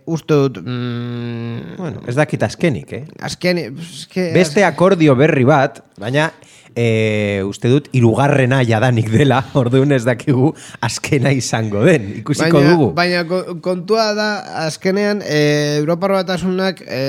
[0.06, 0.62] uste dut...
[0.64, 3.04] Mm, Bueno, ez dakit azkenik, eh?
[3.22, 3.74] azkenik...
[3.82, 6.30] eske- Beste akordio berri bat, baina
[6.78, 10.52] e, uste dut irugarrena jadanik dela, orduan ez dakigu
[10.86, 12.90] azkena izango den, ikusiko baina, dugu.
[12.98, 14.30] Baina ko- kontua da,
[14.68, 15.42] azkenean, e,
[15.82, 17.02] Europar Batasunak e,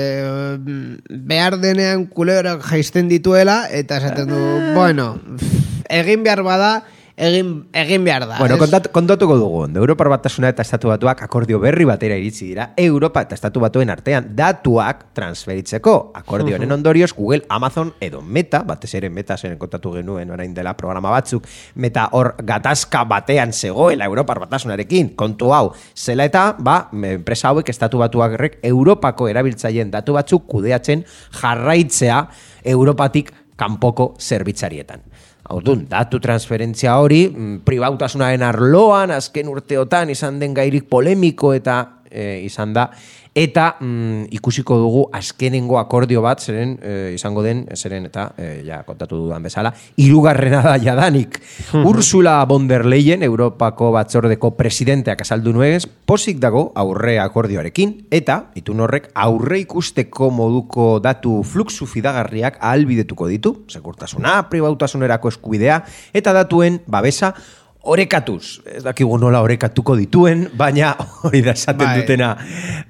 [1.09, 4.73] behar denean kuleorak jaisten dituela, eta esaten du, Ah.
[4.75, 6.71] bueno, pff, egin behar bada,
[7.19, 8.37] egin, egin behar da.
[8.39, 9.61] Bueno, kontat, kontatuko dugu.
[9.75, 14.31] Europar batasuna eta estatu batuak akordio berri batera iritsi dira, Europa eta estatu batuen artean
[14.37, 15.95] datuak transferitzeko.
[16.15, 20.75] Akordio honen ondorioz, Google, Amazon edo Meta, batez ere Meta zeren kontatu genuen orain dela
[20.77, 27.51] programa batzuk, Meta hor gatazka batean zegoela Europar batasunarekin, kontu hau, zela eta, ba, enpresa
[27.51, 31.03] hauek estatu batuak Europako erabiltzaileen datu batzuk kudeatzen
[31.41, 32.23] jarraitzea
[32.63, 35.03] Europatik kanpoko zerbitzarietan.
[35.49, 42.41] Orduan, datu transferentzia hori, mm, pribautasunaren arloan, azken urteotan izan den gairik polemiko eta e,
[42.45, 42.89] izan da,
[43.35, 48.81] eta mm, ikusiko dugu azkenengo akordio bat, zeren e, izango den, zeren eta, e, ja,
[48.87, 51.39] kontatu dudan bezala, irugarrena da jadanik.
[51.91, 58.81] Ursula von der Leyen, Europako batzordeko presidenteak azaldu nuez, posik dago aurre akordioarekin, eta, itun
[58.85, 65.83] horrek, aurre ikusteko moduko datu fluxu fidagarriak ahalbidetuko ditu, sekurtasuna, pribautasunerako eskubidea,
[66.17, 67.35] eta datuen babesa
[67.81, 68.59] orekatuz.
[68.67, 70.91] Ez dakigu nola orekatuko dituen, baina
[71.23, 72.01] hori da esaten Bai.
[72.01, 72.33] dutena,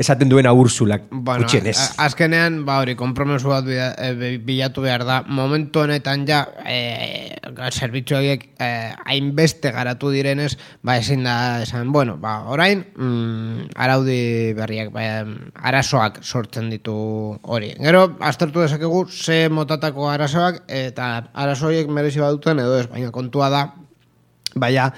[0.02, 1.78] esaten duena Ursulak, Bueno, gutxienez.
[1.78, 5.21] a- azkenean, ba hori, kompromesu bat e, bi- bilatu behar da.
[5.28, 7.36] Momentu honetan ja, e,
[7.71, 8.69] zerbitzu horiek e,
[9.06, 15.06] hainbeste garatu direnez, ba ezin da esan, bueno, ba orain, mm, araudi berriak, ba,
[15.69, 17.75] arazoak sortzen ditu hori.
[17.80, 23.49] Gero, aztertu dezakegu, ze motatako arazoak, eta arazo horiek merezi baduten edo ez, baina kontua
[23.54, 23.63] da,
[24.56, 24.90] baina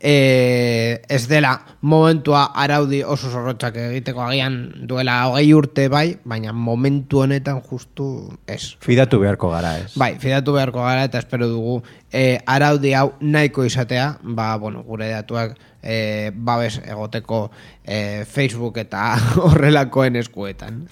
[0.00, 7.22] e, ez dela momentua araudi oso zorrotzak egiteko agian duela hogei urte bai, baina momentu
[7.24, 8.08] honetan justu
[8.46, 8.76] ez.
[8.80, 9.94] Fidatu beharko gara, ez?
[9.96, 11.80] Bai, fidatu beharko gara eta espero dugu
[12.12, 17.50] e, araudi hau nahiko izatea, ba, bueno, gure datuak e, babes egoteko
[17.84, 19.14] e, Facebook eta
[19.48, 20.84] horrelakoen eskuetan.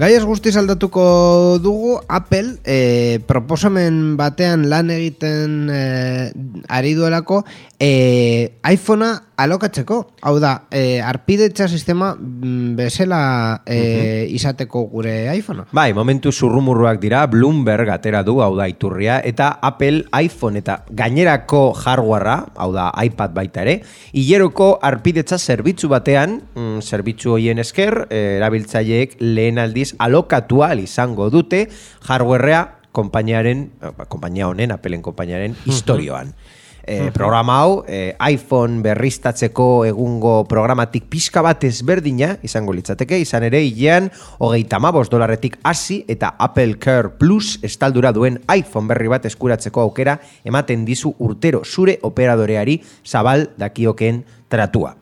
[0.00, 1.02] Gai ez guztiz aldatuko
[1.60, 5.80] dugu Apple e, proposamen batean lan egiten e,
[6.72, 7.42] ari duelako
[7.76, 7.90] e,
[8.64, 10.00] iPhonea alokatzeko.
[10.22, 13.20] Hau da, e, arpidetza sistema mm, bezala
[13.66, 15.68] e, izateko gure iPhonea.
[15.76, 21.62] Bai, momentu zurrumurruak dira, Bloomberg atera du, hau da, iturria, eta Apple iPhone eta gainerako
[21.74, 23.80] hardwarea, hau da, iPad baita ere,
[24.16, 31.30] hileroko arpidetza zerbitzu batean, mm, zerbitzu hoien esker, eh, erabiltzaileek lehen aldiz alokatu ahal izango
[31.30, 31.66] dute
[32.08, 36.34] hardwarea konpainiaren, eh, konpainia honen, Appleen konpainiaren historioan.
[36.82, 43.60] E, programa hau, e, iPhone berriztatzeko egungo programatik pixka bat ezberdina izango litzateke, izan ere
[43.66, 49.84] hilean hogeita mabos dolarretik hasi eta Apple Care Plus estaldura duen iPhone berri bat eskuratzeko
[49.84, 54.96] aukera ematen dizu urtero zure operadoreari zabal dakioken tratua.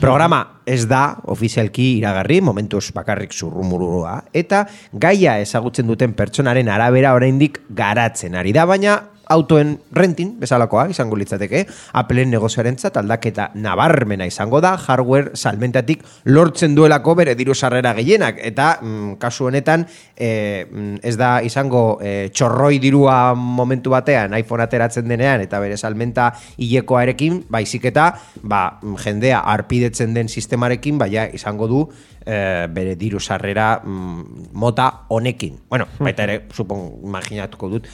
[0.00, 4.62] Programa ez da ofizialki iragarri, momentuz bakarrik zurrumurua, eta
[4.96, 8.94] gaia ezagutzen duten pertsonaren arabera oraindik garatzen ari da, baina
[9.30, 11.64] autoen rentin, bezalakoa, izango litzateke,
[12.00, 18.72] Appleen negozioarentzat aldaketa nabarmena izango da, hardware salmentatik lortzen duelako bere diru sarrera gehienak, eta
[18.82, 25.44] mm, kasu honetan mm, ez da izango eh, txorroi dirua momentu batean iPhone ateratzen denean,
[25.46, 28.10] eta bere salmenta hilekoarekin, baizik eta
[28.42, 31.84] ba, mm, jendea arpidetzen den sistemarekin, baina izango du
[32.26, 35.58] eh, bere diru sarrera mm, mota honekin.
[35.68, 37.88] Bueno, baita ere, supon, imaginatuko dut,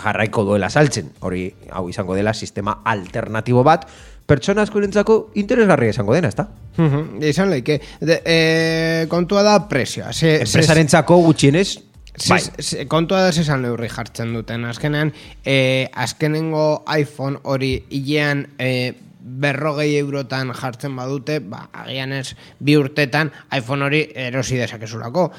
[0.00, 3.86] jarraiko duela saltzen, hori hau izango dela sistema alternatibo bat,
[4.26, 6.48] pertsona askorentzako interesgarria izango dena, ezta?
[7.24, 7.78] Izan leike.
[8.00, 10.12] De, e, kontua da presioa.
[10.12, 11.68] Enpresarentzako gutxienez,
[12.28, 12.40] bai.
[12.90, 14.64] Kontua da zesan neurri jartzen duten.
[14.68, 15.12] Azkenean,
[15.44, 18.94] e, azkenengo iPhone hori hilean e,
[19.26, 25.30] berrogei eurotan jartzen badute, ba, agian ez bi urtetan iPhone hori erosi dezakezulako.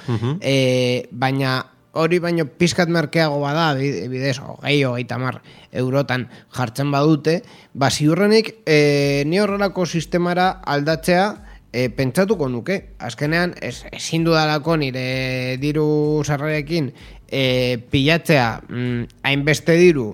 [0.42, 1.58] e, baina
[1.98, 7.42] hori baino pizkat merkeago bada, bi- bidez, hogei, hogei tamar eurotan jartzen badute,
[7.74, 11.28] ba, ziurrenik, e, ni horrelako sistemara aldatzea,
[11.74, 12.80] e, pentsatuko nuke.
[13.04, 16.92] Azkenean, ez, ezin dudalako nire diru sarrerekin
[17.28, 20.08] e, pilatzea mm, hainbeste diru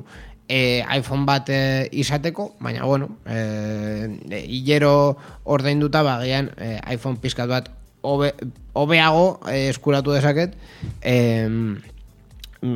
[0.50, 5.16] e, iPhone bat e, izateko, baina bueno, e, hilero
[5.46, 7.70] ordainduta bagian e, iPhone pizkat bat
[8.02, 8.34] hobe,
[8.74, 10.56] hobeago e, eskuratu dezaket
[11.02, 11.16] e,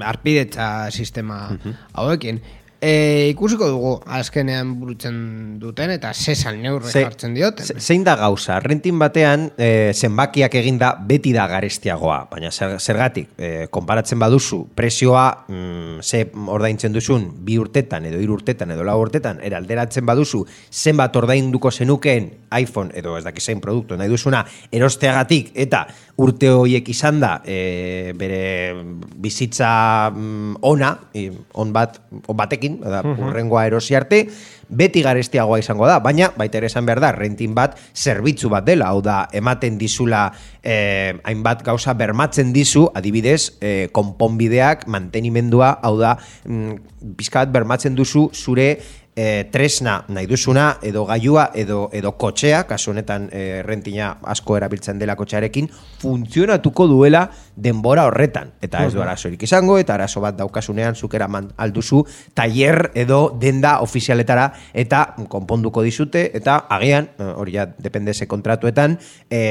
[0.03, 1.57] arpidetza sistema
[1.93, 2.41] hauekin.
[2.79, 5.15] E, ikusiko dugu azkenean burutzen
[5.57, 7.65] duten eta zesan neurre Ze- jartzen dioten.
[7.65, 8.59] ze- Zein da gauza?
[8.59, 15.45] Rentin batean e, zenbakiak eginda beti da garestiagoa, baina zer, zergatik, e, konparatzen baduzu, presioa
[15.47, 21.15] mm, ze ordaintzen duzun bi urtetan edo hiru urtetan edo lau urtetan eralderatzen baduzu zenbat
[21.15, 27.19] ordainduko zenukeen iPhone edo ez dakit zein produktu nahi duzuna erosteagatik eta urte horiek izan
[27.21, 28.73] da e, bere
[29.21, 29.69] bizitza
[30.09, 31.27] mm, ona, i,
[31.61, 34.23] on bat, on batekin, da, urrengoa erosi arte,
[34.67, 38.89] beti garestiagoa izango da, baina baita ere esan behar da, rentin bat zerbitzu bat dela,
[38.89, 40.25] hau da, ematen dizula
[40.63, 46.17] eh, hainbat gauza bermatzen dizu, adibidez, eh, konponbideak, mantenimendua, hau da,
[46.49, 48.71] mm, pizkat bermatzen duzu zure
[49.17, 54.99] e, tresna nahi duzuna edo gailua edo edo kotxea, kasu honetan e, rentina asko erabiltzen
[55.01, 55.69] dela kotxearekin,
[56.01, 57.25] funtzionatuko duela
[57.55, 58.53] denbora horretan.
[58.61, 62.03] Eta ez du arazorik izango, eta arazo bat daukasunean zuk eraman alduzu
[62.37, 68.99] tailer edo denda ofizialetara eta konponduko dizute, eta agian, eh, hori ja, depende ze kontratuetan,
[69.29, 69.41] e,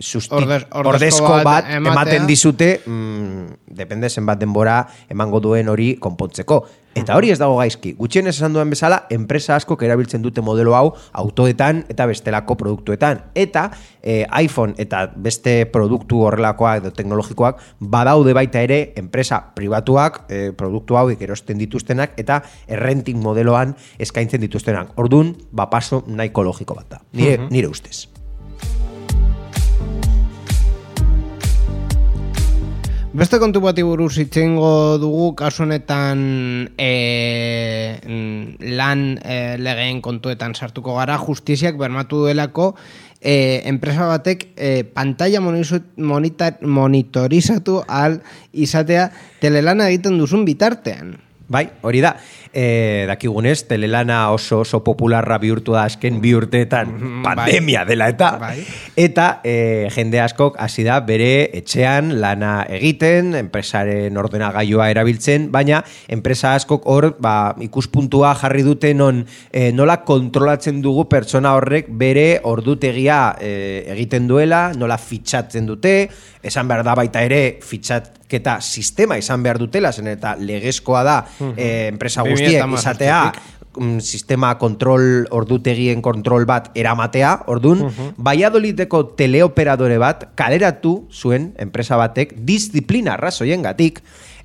[0.00, 6.66] susti- Ordez- ordezko bat bat ematen dizute, mm, depende zenbat denbora emango duen hori konpontzeko.
[6.92, 7.92] Eta hori ez dago gaizki.
[7.94, 13.20] Gutxienez esan duen bezala, enpresa askok erabiltzen dute modelo hau autoetan eta bestelako produktuetan.
[13.34, 13.70] Eta
[14.02, 20.96] eh, iPhone eta beste produktu horrelakoak edo teknologikoak badaude baita ere enpresa pribatuak eh, produktu
[20.96, 24.98] hauek erosten dituztenak eta errenting modeloan eskaintzen dituztenak.
[24.98, 27.00] Ordun, ba paso nahiko logiko bat da.
[27.12, 28.08] Nire, nire ustez.
[33.10, 36.20] Beste kontu bati buruz itxengo dugu kasu honetan
[36.78, 37.98] e,
[38.78, 42.78] lan e, legeen kontuetan sartuko gara justiziak bermatu duelako
[43.18, 49.10] e, enpresa batek e, pantalla monitorizatu al izatea
[49.42, 51.18] telelana egiten duzun bitartean.
[51.50, 52.12] Bai, hori da.
[52.54, 58.62] E, dakigunez, telelana oso oso popularra bihurtu da azken bi urteetan pandemia dela eta Bai.
[58.98, 66.54] eta e, jende askok hasi da bere etxean lana egiten, enpresaren ordenagailua erabiltzen, baina enpresa
[66.54, 73.20] askok hor ba, ikuspuntua jarri dute non e, nola kontrolatzen dugu pertsona horrek bere ordutegia
[73.42, 73.52] e,
[73.96, 75.96] egiten duela, nola fitxatzen dute,
[76.46, 77.42] esan behar da baita ere
[78.30, 81.16] fitxatketa sistema izan behar dutela, zen eta legezkoa da
[81.56, 83.32] e, enpresa 2010 guztiek izatea
[83.76, 87.88] mm, sistema kontrol ordutegien kontrol bat eramatea, ordun,
[88.18, 94.00] Valladolideko teleoperadore bat kaleratu zuen enpresa batek disiplina arrazoiengatik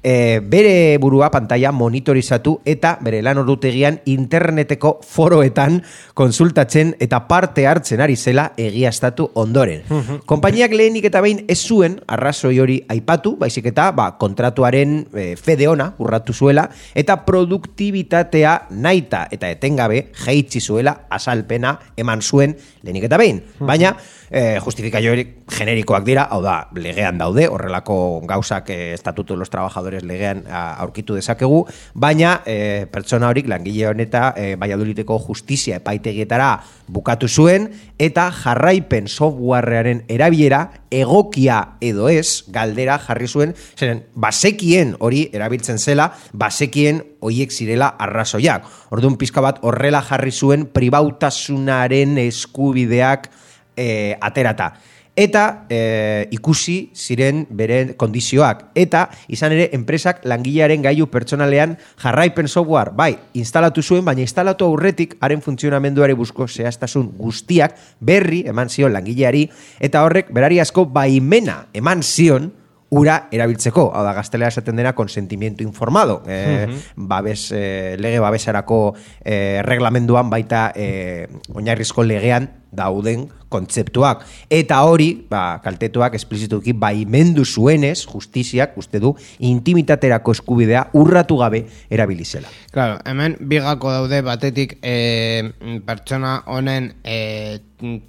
[0.06, 5.80] e, bere burua pantalla monitorizatu eta bere lan ordutegian interneteko foroetan
[6.14, 9.82] konsultatzen eta parte hartzen ari zela egiaztatu ondoren.
[10.30, 15.68] Konpainiak lehenik eta behin ez zuen arrazoi hori aipatu, baizik eta ba, kontratuaren e, fede
[15.72, 23.18] ona urratu zuela eta produktibitatea naita eta etengabe jeitzi zuela azalpena eman zuen lehenik eta
[23.18, 23.42] behin.
[23.66, 23.96] Baina
[24.30, 30.04] e, justifikaiorik generikoak dira, hau da, legean daude, horrelako gauzak e, estatuto de los trabajadores
[30.04, 37.70] legean aurkitu dezakegu, baina e, pertsona horik langile honeta e, Valladolideko justizia epaitegietara bukatu zuen
[38.00, 46.12] eta jarraipen softwarearen erabilera egokia edo ez galdera jarri zuen, zeren basekien hori erabiltzen zela,
[46.34, 48.68] basekien hoiek zirela arrazoiak.
[48.96, 53.30] Orduan pizka bat horrela jarri zuen pribautasunaren eskubideak
[53.78, 54.74] e, aterata.
[55.16, 58.66] Eta e, ikusi ziren bere kondizioak.
[58.76, 65.16] Eta izan ere enpresak langilearen gailu pertsonalean jarraipen software, bai, instalatu zuen, baina instalatu aurretik
[65.24, 69.48] haren funtzionamenduare busko zehaztasun guztiak berri eman zion langileari,
[69.80, 72.52] eta horrek berari asko baimena eman zion
[72.96, 78.80] ura erabiltzeko, hau da gaztelera esaten dena konsentimiento informado, e, babes, e, lege babesarako
[79.24, 84.26] e, reglamenduan baita e, oinarrizko legean dauden kontzeptuak.
[84.52, 92.52] Eta hori, ba, kaltetuak esplizituki baimendu zuenez, justiziak, uste du, intimitaterako eskubidea urratu gabe erabilizela.
[92.76, 97.62] Claro, hemen bigako daude batetik e, pertsona honen e,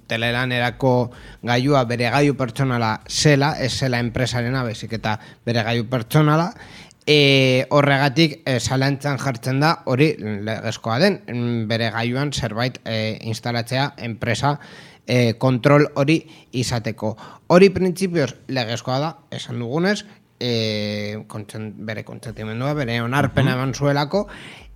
[0.07, 0.93] telelanerako
[1.47, 6.51] gailua bere gaiu pertsonala zela, ez zela enpresarena, bezik eta bere gaiu pertsonala,
[7.07, 11.17] e, horregatik e, zalantzan jartzen da hori legezkoa den,
[11.69, 14.57] bere gaiuan zerbait e, instalatzea enpresa
[15.07, 16.19] e, kontrol hori
[16.51, 17.15] izateko.
[17.55, 20.01] Hori printzipioz legezkoa da, esan dugunez,
[20.39, 24.27] e, kontzen, bere kontzentimendua, bere onarpena eman zuelako,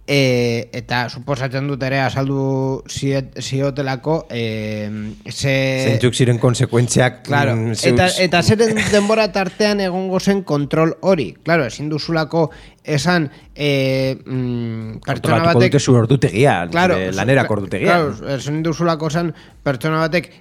[0.07, 4.89] e, eta suposatzen dut ere azaldu ziet, ziotelako e,
[5.29, 5.53] ze...
[5.91, 11.31] Zentzuk ziren konsekuentziak Claro, mm, eta, zeus- eta zeren denbora tartean egongo zen kontrol hori.
[11.43, 12.49] Claro, ezin duzulako
[12.83, 15.75] esan e, mm, pertsona batek...
[15.89, 17.85] ordutegia, Claro, cla- ordutegia.
[17.87, 19.33] Claro, ezin duzulako esan
[19.63, 20.31] pertsona batek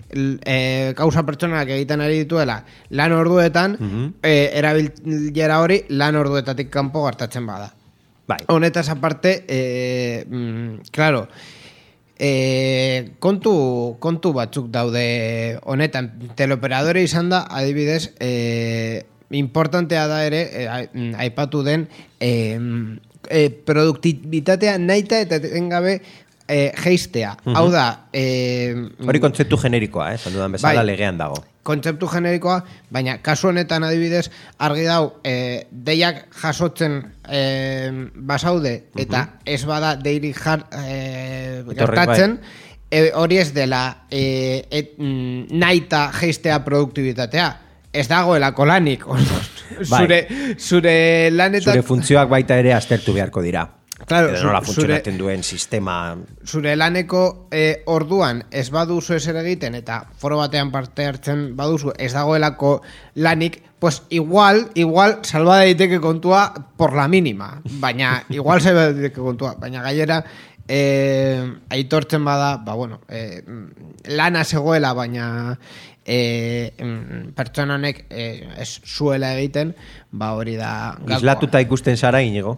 [0.44, 4.06] e, kausa pertsonak egiten ari dituela lan orduetan, Mhm.
[4.22, 7.74] e, erabilera hori lan orduetatik kanpo gartatzen bada.
[8.31, 8.45] Bai.
[8.47, 11.26] Honetaz aparte, eh, mm, claro,
[12.16, 16.12] eh, kontu, kontu batzuk daude honetan.
[16.39, 19.03] Teleoperadore izan da, adibidez, eh,
[19.35, 20.45] importantea da ere,
[20.93, 21.89] mm, aipatu den,
[22.20, 22.59] eh,
[23.28, 26.01] eh, produktibitatea naita eta etengabe
[26.51, 27.37] eh, geistea.
[27.55, 28.74] Hau da, eh,
[29.07, 30.18] Hori kontzeptu generikoa, eh?
[30.18, 30.87] Esan dudan bezala Bai.
[30.93, 31.39] legean dago.
[31.62, 32.61] Kontzeptu generikoa,
[32.92, 37.42] baina kasu honetan adibidez, argi dau, e, deiak jasotzen e,
[38.14, 42.38] basaude, eta ez bada deiri jar, e, gertatzen,
[42.90, 47.50] e, hori ez dela e, et, mm, naita geistea produktibitatea.
[47.92, 49.04] Ez dagoelako lanik.
[49.90, 50.22] zure,
[50.58, 50.94] zure
[51.34, 51.74] lanetan...
[51.74, 53.66] Zure funtzioak baita ere aztertu beharko dira.
[54.11, 56.16] Claro, Edo nola funtzionatzen duen sistema...
[56.42, 62.08] zure laneko e, orduan ez baduzu ezer egiten eta foro batean parte hartzen baduzu ez
[62.16, 62.72] dagoelako
[63.22, 69.52] lanik, pues igual, igual salba daiteke kontua por la mínima, baina igual salba daiteke kontua,
[69.62, 70.24] baina gainera
[70.66, 70.80] e,
[71.70, 73.44] aitortzen bada, ba bueno, e,
[74.11, 75.54] lana zegoela, baina
[76.02, 76.72] e,
[77.38, 78.26] pertsona honek e,
[78.58, 79.76] ez zuela egiten,
[80.11, 80.72] ba hori da.
[81.14, 82.56] Islatuta ikusten zara inigo.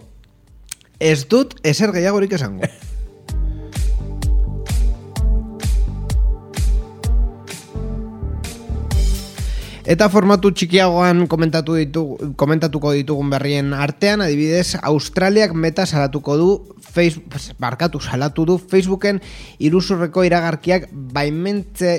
[1.02, 2.68] Ez dut ezer gehiagorik esango.
[9.82, 12.04] Eta formatu txikiagoan komentatu ditu,
[12.38, 16.50] komentatuko ditugun berrien artean, adibidez, Australiak meta salatuko du,
[16.86, 19.18] Facebook, barkatu salatu du, Facebooken
[19.58, 21.96] iruzurreko iragarkiak baimentze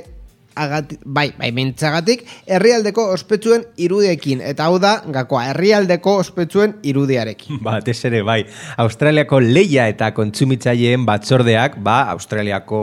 [0.55, 7.59] agati, bai, baimentzagatik herrialdeko ospetsuen irudiekin eta hau da gakoa herrialdeko ospetsuen irudiarekin.
[7.67, 8.41] Batez ere, bai.
[8.83, 12.81] Australiako leia eta kontsumitzaileen batzordeak, ba, Australiako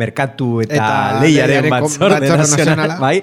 [0.00, 3.20] merkatu eta, Eta leiaren batzorde, batzorde nazionala, bai.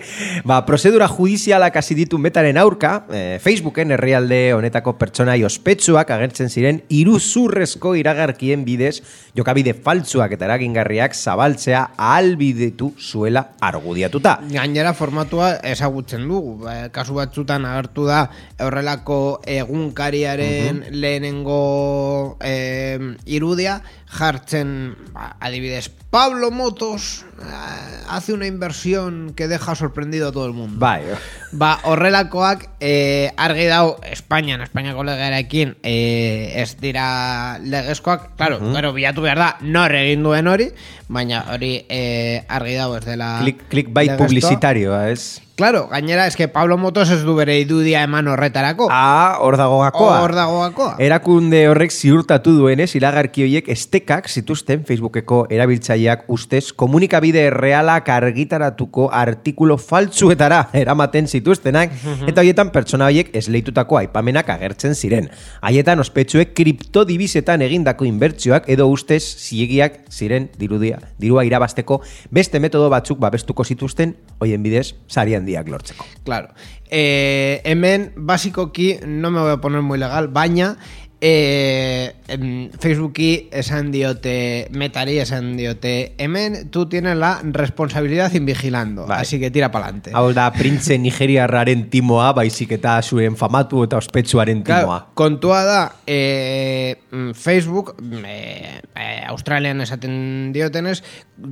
[0.47, 6.81] Ba, prozedura judizialak hasi ditu metaren aurka, eh, Facebooken herrialde honetako pertsonai ospetsuak agertzen ziren
[6.93, 9.01] iruzurrezko iragarkien bidez,
[9.37, 14.37] jokabide faltsuak eta eragingarriak zabaltzea ahalbidetu zuela argudiatuta.
[14.51, 16.55] Gainera formatua ezagutzen dugu.
[16.63, 18.27] Ba, Kasu batzutan agertu da
[18.61, 19.19] horrelako
[19.49, 23.81] egunkariaren lehenengo eh, irudia
[24.13, 30.53] jartzen ba, adibidez Pablo Motos eh, hace una inversión que deja sorprendido a todo el
[30.53, 30.77] mundo.
[30.79, 31.03] Bai,
[31.51, 39.21] Ba, horrelakoak eh, argi dau Espainian, Espainiako legearekin eh, ez dira legezkoak, claro, uh bilatu
[39.21, 40.69] behar da nor egin duen hori,
[41.09, 44.27] baina hori eh, argi dau ez dela Click, clickbait legezkoa.
[44.27, 45.41] publizitarioa, ez?
[45.55, 48.87] Claro, gainera, eske Pablo Motos ez du bere idudia eman horretarako.
[48.89, 50.15] Ah, hor dago gakoa.
[50.23, 50.95] Hor dago gakoa.
[50.97, 59.77] Erakunde horrek ziurtatu duenez, iragarki horiek estekak zituzten Facebookeko erabiltzaileak ustez komunikabide realak argitaratuko artikulo
[59.77, 61.93] faltsuetara eramaten zituztenak,
[62.25, 65.29] eta hoietan pertsona horiek esleitutako aipamenak agertzen ziren.
[65.61, 72.01] Haietan ospetsuek kriptodibisetan egindako inbertsioak edo ustez ziegiak ziren dirudia, dirua irabasteko
[72.33, 76.05] beste metodo batzuk babestuko zituzten hoien bidez sari handiak lortzeko.
[76.23, 76.53] Claro.
[76.89, 80.77] Eh, hemen, basikoki, no me voy a poner muy legal, baina
[81.25, 89.07] eh, em, Facebooki esan diote, metari esan diote, hemen tú tienes la responsabilidad in vigilando,
[89.07, 89.21] Bai.
[89.21, 90.11] así que tira pa'lante.
[90.13, 94.83] Hau da, printze nigeriarraren timoa, baizik eta zuen famatu eta ospetsuaren timoa.
[94.83, 101.01] Claro, kontua da, eh, mm, Facebook, mm, eh, eh, Australian esaten diotenez,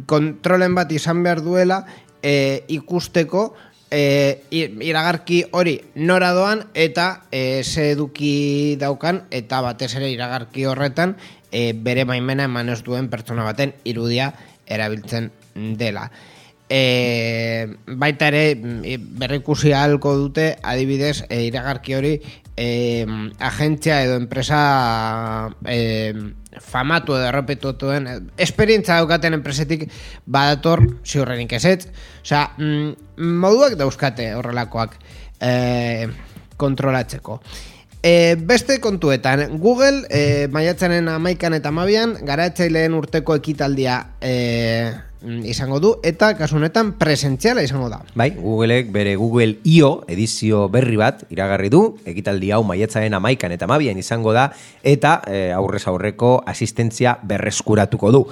[0.05, 1.85] kontrolen bat izan behar duela
[2.21, 3.53] eh, ikusteko
[3.91, 11.17] i- iragarki hori nora doan eta eh, ze eduki daukan eta batez ere iragarki horretan
[11.51, 14.33] eh, bere baimena eman ez duen pertsona baten irudia
[14.65, 15.31] erabiltzen
[15.77, 16.09] dela.
[16.71, 22.13] e, baita ere mm, berrikusi ahalko dute adibidez e, iragarki hori
[22.57, 23.05] e,
[23.39, 26.13] agentzia edo enpresa e,
[26.59, 29.87] famatu edo errepetutuen esperientza daukaten enpresetik
[30.25, 31.87] badator ziurrenik ezetz
[32.21, 34.97] osea, mm, moduak dauzkate horrelakoak
[35.39, 36.07] e,
[36.57, 37.41] kontrolatzeko.
[38.01, 44.33] E, beste kontuetan, Google e, maiatzenen amaikan eta mabian garatzaileen urteko ekitaldia e,
[45.21, 48.01] izango du eta kasu honetan presentziala izango da.
[48.17, 50.03] Bai, Googleek bere Google I.O.
[50.09, 54.47] edizio berri bat iragarri du, ekitaldi hau maietzaren amaikan eta mabian izango da,
[54.83, 58.23] eta e, aurrez aurreko asistentzia berreskuratuko du.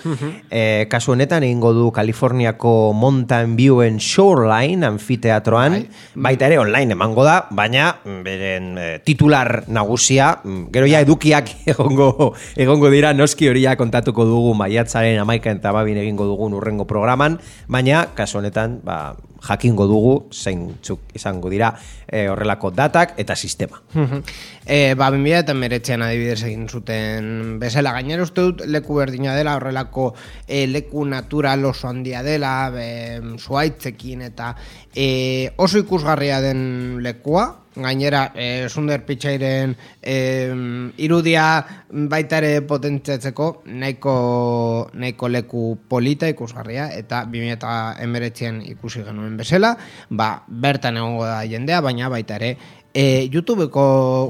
[0.50, 5.86] e, kasu honetan egingo du Kaliforniako Mountain Viewen Shoreline anfiteatroan, bai.
[6.30, 11.54] baita ere online emango da, baina mm, beren e, titular nagusia, mm, gero ja edukiak
[11.76, 17.40] egongo, egongo dira, noski horia kontatuko dugu maiatzaren amaikan eta mabian egingo dugun urren programan,
[17.68, 21.72] baina kasu honetan, ba, jakingo dugu zeintzuk izango dira
[22.08, 23.80] e, horrelako datak eta sistema.
[24.66, 29.56] e, ba, 2000 eta meretzean adibidez egin zuten bezala gainera uste dut leku berdina dela
[29.56, 30.14] horrelako
[30.48, 34.54] e, leku natural oso handia dela e, zuaitzekin eta
[34.96, 37.56] e, oso ikusgarria den lekua.
[37.80, 40.16] Gainera e, Sunder Pichairen e,
[41.00, 41.44] irudia
[42.12, 44.16] baita ere potentziatzeko nahiko,
[45.00, 49.76] nahiko leku polita ikusgarria eta 2000 eta emeretzien ikusi genuen genuen bezala,
[50.10, 52.58] ba, bertan egongo da jendea, baina baita ere,
[53.00, 53.84] e, YouTubeko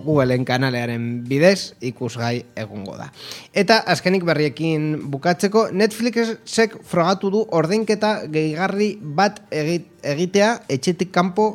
[0.05, 3.09] Googleen kanalearen bidez ikusgai egongo da.
[3.57, 11.51] Eta azkenik berriekin bukatzeko, Netflixek frogatu du ordeinketa gehigarri bat egitea etxetik kanpo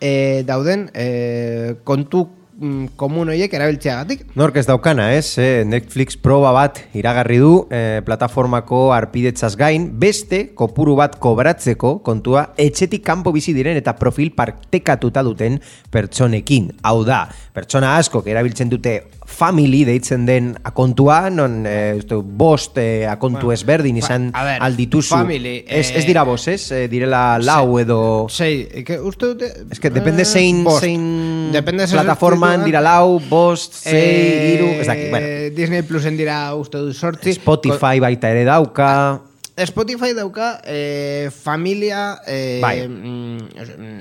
[0.00, 1.06] e, dauden e,
[1.84, 2.26] kontu
[2.96, 4.22] komun horiek erabiltzeagatik.
[4.38, 5.36] Nork ez daukana, ez?
[5.42, 5.64] Eh?
[5.68, 13.04] Netflix proba bat iragarri du eh, plataformako arpidetzaz gain, beste kopuru bat kobratzeko kontua etxetik
[13.04, 15.60] kanpo bizi diren eta profil partekatuta duten
[15.92, 16.72] pertsonekin.
[16.86, 23.50] Hau da, pertsona asko erabiltzen dute family deitzen den akontua, non eh, bost eh, akontu
[23.50, 25.16] bueno, ezberdin izan ba, ver, aldituzu.
[25.16, 26.70] Family, ez, ez dira bos, ez?
[26.72, 28.00] Eh, direla lau edo...
[28.30, 29.50] Sei, que uste dute...
[29.70, 31.06] Ez que depende eh, zein, zein
[31.52, 34.72] depende plataforman dira lau, bost, sei, eh, iru...
[34.80, 35.32] Ez daki, bueno.
[35.56, 37.34] Disney Plusen dira uste dut sortzi.
[37.36, 38.92] Spotify baita ere dauka...
[39.64, 42.86] Spotify dauka eh, familia eh, bai.
[42.86, 43.38] mm,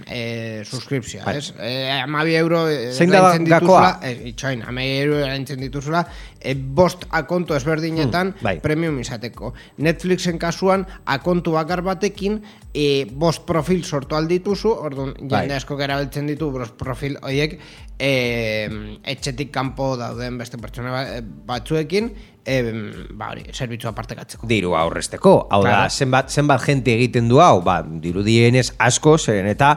[0.07, 1.37] eh, suskripzioa, bai.
[1.37, 1.53] es?
[1.59, 4.01] Eh, amabi euro Zein da gakoa?
[4.03, 6.03] Eh, itxoin, amabi euro eraintzen dituzula
[6.41, 8.59] eh, bost akontu ezberdinetan mm, bai.
[8.59, 9.53] premium izateko.
[9.77, 12.41] Netflixen kasuan akontu bakar batekin
[12.73, 15.45] eh, bost profil sortu aldituzu, orduan bai.
[15.45, 17.61] jende asko gara ditu bost profil horiek
[17.99, 18.69] eh,
[19.03, 22.11] etxetik kanpo dauden beste pertsona ba, eh, batzuekin
[22.45, 22.61] e,
[23.17, 24.47] ba, hori, zerbitzu apartekatzeko.
[24.47, 25.33] Diru aurresteko.
[25.51, 29.73] Hau da, zenbat, zenbat gente egiten du hau, ba, diru dienez asko, zeren eta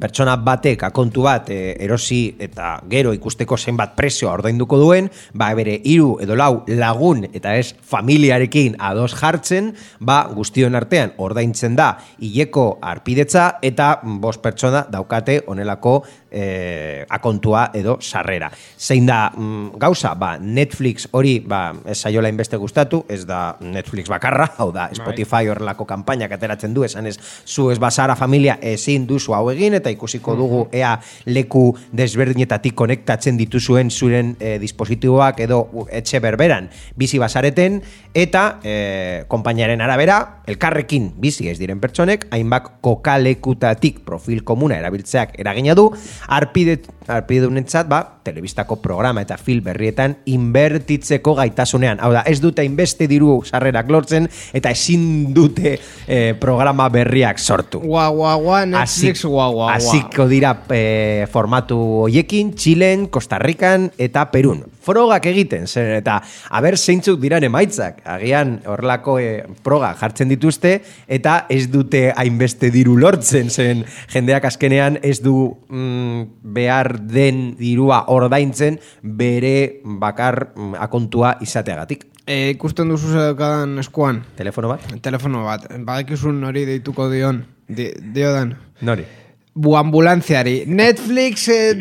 [0.00, 5.78] pertsona batek akontu bat e, erosi eta gero ikusteko zenbat prezioa ordainduko duen, ba, bere
[5.80, 12.66] hiru edo lau lagun eta ez familiarekin ados jartzen, ba, guztion artean ordaintzen da hileko
[12.82, 16.00] arpidetza eta bost pertsona daukate onelako
[16.30, 18.50] e, akontua edo sarrera.
[18.78, 24.08] Zein da mm, gauza, ba, Netflix hori, ba, ez saiola inbeste gustatu, ez da Netflix
[24.10, 24.98] bakarra, hau da, bai.
[25.00, 29.74] Spotify horrelako kampaina ateratzen du, esan ez, zu ez basara familia ezin duzu hau egin,
[29.80, 30.94] eta ikusiko dugu ea
[31.26, 35.60] leku desberdinetatik konektatzen dituzuen zuren e, dispositiboak edo
[35.90, 37.80] etxe berberan bizi basareten,
[38.14, 40.20] eta e, konpainaren arabera,
[40.50, 45.88] elkarrekin bizi ez diren pertsonek, hainbak kokalekutatik profil komuna erabiltzeak eragina du,
[46.28, 52.00] Arpide, Arpide Unetzat, va, telebistako programa eta fil berrietan inbertitzeko gaitasunean.
[52.00, 55.76] Hau da, ez dute inbeste diru sarrerak lortzen eta ezin dute
[56.06, 57.82] eh, programa berriak sortu.
[57.82, 64.28] Gua, gua, gua, Netflix, gua, gua, Aziko dira eh, formatu hoiekin, Txilen, Costa Rican eta
[64.30, 64.64] Perun.
[64.80, 66.18] Frogak egiten, zen, eta
[66.56, 68.00] haber zeintzuk diran emaitzak.
[68.08, 70.78] Agian horrelako eh, proga jartzen dituzte
[71.10, 75.34] eta ez dute hainbeste diru lortzen, zen jendeak azkenean ez du
[75.68, 76.24] mm,
[76.54, 82.06] behar den dirua ordaintzen bere bakar mm, akontua izateagatik.
[82.26, 84.20] E, ikusten duzu zeukadan eskuan?
[84.38, 84.84] Telefono bat?
[85.02, 85.66] Telefono bat.
[85.72, 87.42] Badakizun nori deituko dion.
[87.66, 88.54] Di, dio dan.
[88.86, 89.06] Nori?
[89.54, 90.62] Bu ambulantziari.
[90.66, 91.74] Netflix eh,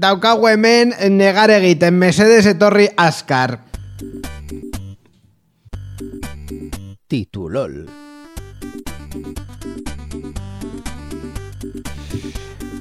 [0.00, 1.96] daukagu hemen negar egiten.
[2.00, 3.58] Mesedes etorri askar.
[7.08, 7.86] Titulol.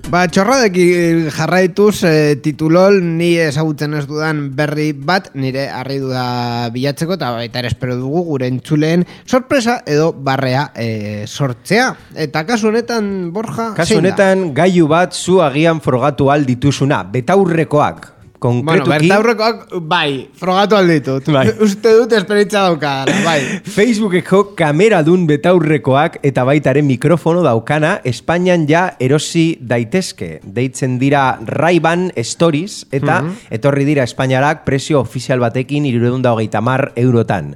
[0.07, 7.17] Ba, txorradekin jarraituz e, titulol ni ezagutzen ez dudan berri bat nire harri da bilatzeko
[7.17, 11.89] eta baita ere espero dugu gure entzuleen sorpresa edo barrea e, sortzea.
[12.15, 18.13] Eta kasu honetan, Borja, Kasu honetan gailu bat zu agian frogatu aldituzuna, betaurrekoak.
[18.37, 21.25] Bueno, Konkretuki, bertaurrekoak, bai, frogatu alditut.
[21.33, 21.47] Bai.
[21.65, 23.39] Uste dut esperitza daukadala, bai.
[23.77, 30.37] Facebookeko kameradun betaurrekoak eta baitaren mikrofono daukana Espainian ja erosi daitezke.
[30.43, 37.55] Deitzen dira Ray-Ban Stories eta etorri dira Espainiarak presio ofizial batekin iruredunda hogeita mar eurotan.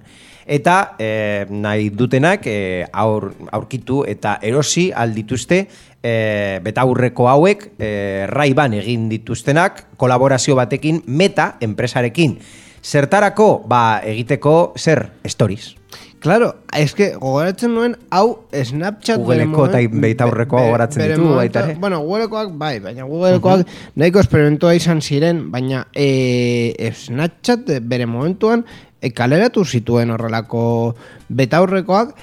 [0.51, 5.61] Eta eh, nahi dutenak eh, aur, aurkitu eta erosi aldituzte
[6.03, 12.35] eh, betaurreko hauek eh, Ray-Ban egin dituztenak kolaborazio batekin meta enpresarekin.
[12.83, 15.75] Zertarako, ba, egiteko zer, stories.
[16.21, 21.29] Claro, es que gogoratzen nuen hau Snapchat Googleko eta momen- betaurrekoa be- be- gogoratzen ditu
[21.33, 21.75] baita ere.
[21.81, 23.63] Bueno, Googlekoak bai, baina Googlekoak
[23.95, 28.65] nahiko esperimentua izan ziren, baina e, Snapchat bere momentuan
[29.01, 30.95] e, kaleratu zituen horrelako
[31.29, 32.13] betaurrekoak.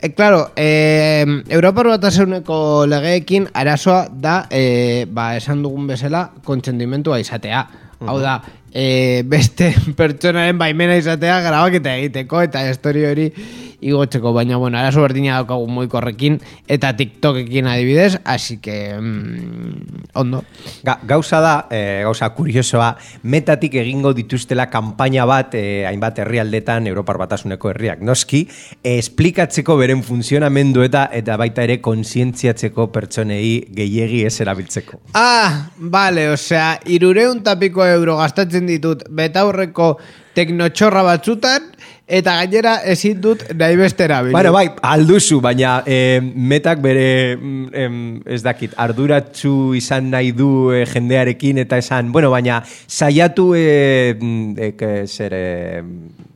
[0.00, 7.64] E, claro, e, Europar batasuneko legeekin arazoa da, e, ba, esan dugun bezala, kontsendimentua izatea.
[8.06, 8.38] Hau da,
[8.72, 13.32] e, beste pertsonaren baimena izatea grabaketa egiteko eta histori hori
[13.80, 20.42] igotzeko, baina bueno, arazo berdina daukagu muikorrekin eta TikTokekin adibidez, así que mm, ondo.
[20.82, 27.20] Ga, gauza da, e, gauza kuriosoa, metatik egingo dituztela kanpaina bat, e, hainbat herrialdetan, Europar
[27.22, 28.42] Batasuneko herriak, noski,
[28.82, 34.98] e, esplikatzeko beren funtzionamendu eta eta baita ere kontzientziatzeko pertsonei gehiegi ez erabiltzeko.
[35.14, 39.98] Ah, vale, osea, irureun tapiko euro gastatzen ditut betaurreko
[40.34, 41.70] teknotxorra batzutan
[42.08, 44.32] eta gainera ezin dut nahi beste erabili.
[44.32, 50.70] Bueno, bai, alduzu, baina e, metak bere, mm, em, ez dakit, arduratzu izan nahi du
[50.72, 55.82] e, jendearekin eta esan, bueno, baina saiatu e, mm, e, que zer, e,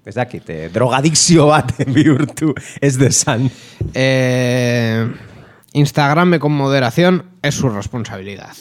[0.04, 3.48] ez dakit, e, drogadikzio bat bihurtu ez desan.
[3.94, 5.06] Eh,
[5.72, 8.52] Instagrame con moderación es su responsabilidad.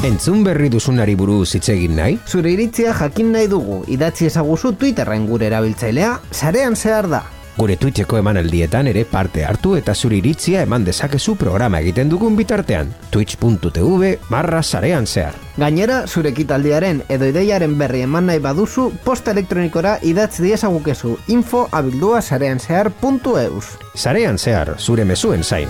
[0.00, 2.14] Entzun berri duzunari buruz hitz egin nahi?
[2.24, 7.20] Zure iritzia jakin nahi dugu, idatzi ezaguzu Twitterren gure erabiltzailea, sarean zehar da.
[7.58, 12.94] Gure Twitcheko emanaldietan ere parte hartu eta zure iritzia eman dezakezu programa egiten dugun bitartean.
[13.10, 15.36] twitch.tv marra sarean zehar.
[15.60, 22.22] Gainera, zure ekitaldiaren edo ideiaren berri eman nahi baduzu, posta elektronikora idatzi diezagukezu info abildua
[22.22, 23.76] sarean zehar.eus.
[23.94, 25.68] Sarean zehar, zure mezuen zain.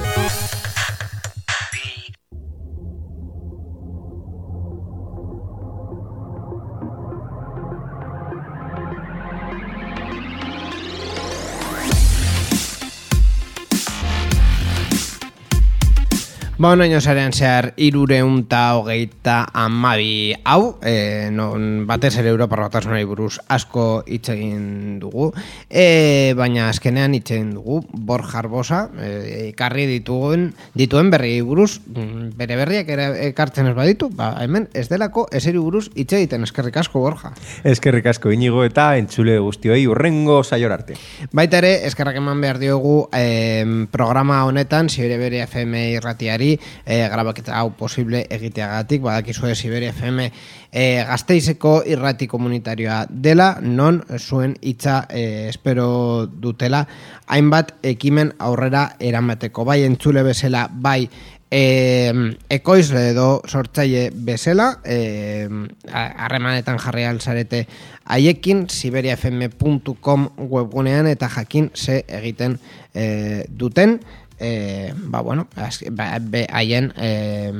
[16.61, 23.39] Ba, onaino zarean zehar irureunta hogeita amabi hau, e, non batez ere Europar batasunari buruz
[23.49, 25.31] asko hitz egin dugu,
[25.71, 32.35] e, baina azkenean hitz egin dugu Borja Arbosa, e, ekarri dituen, dituen berri buruz, mm,
[32.37, 32.93] bere berriak
[33.31, 37.33] ekartzen ez baditu, ba, hemen ez delako eseri buruz hitz egiten eskerrik asko Borja.
[37.65, 41.01] Eskerrik asko inigo eta entzule guztioi urrengo saior arte.
[41.33, 47.57] Baita ere, eskerrak eman behar diogu em, programa honetan, Siberia Bere FM irratiari, e, grabaketa
[47.59, 50.29] hau posible egiteagatik, badakizue Siberia FM
[50.73, 56.87] e, gazteizeko irrati komunitarioa dela, non zuen hitza e, espero dutela,
[57.27, 61.05] hainbat ekimen aurrera eramateko, bai entzule bezala, bai
[61.51, 62.13] e,
[62.49, 65.49] ekoizle edo sortzaile bezala e,
[65.91, 67.65] harremanetan jarri alzarete
[68.11, 72.59] haiekin siberiafm.com webgunean eta jakin ze egiten
[72.95, 73.99] e, duten
[74.41, 76.11] e, ba, bueno, ba,
[76.53, 77.53] haien e,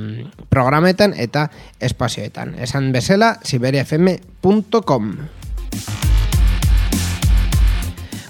[0.49, 2.55] programetan eta espazioetan.
[2.59, 5.13] Esan bezala, siberiafm.com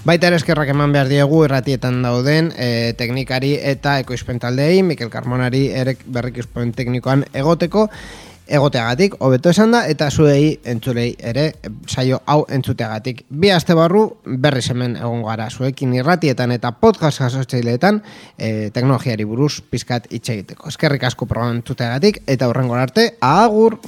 [0.02, 5.68] Baita ere eskerrak eman behar diegu irratietan dauden e, teknikari eta ekoizpen taldeei, Mikel Carmonari
[5.78, 7.84] ere berrikizpen teknikoan egoteko,
[8.52, 11.48] egoteagatik, hobeto esan da, eta zuei entzulei ere
[11.88, 13.24] saio hau entzuteagatik.
[13.28, 18.02] Bi aste barru berriz hemen egon gara zuekin irratietan eta podcast jasotzaileetan
[18.36, 20.68] e, teknologiari buruz pizkat hitz egiteko.
[20.68, 23.80] Eskerrik asko program entzuteagatik eta hurrengo arte, agur!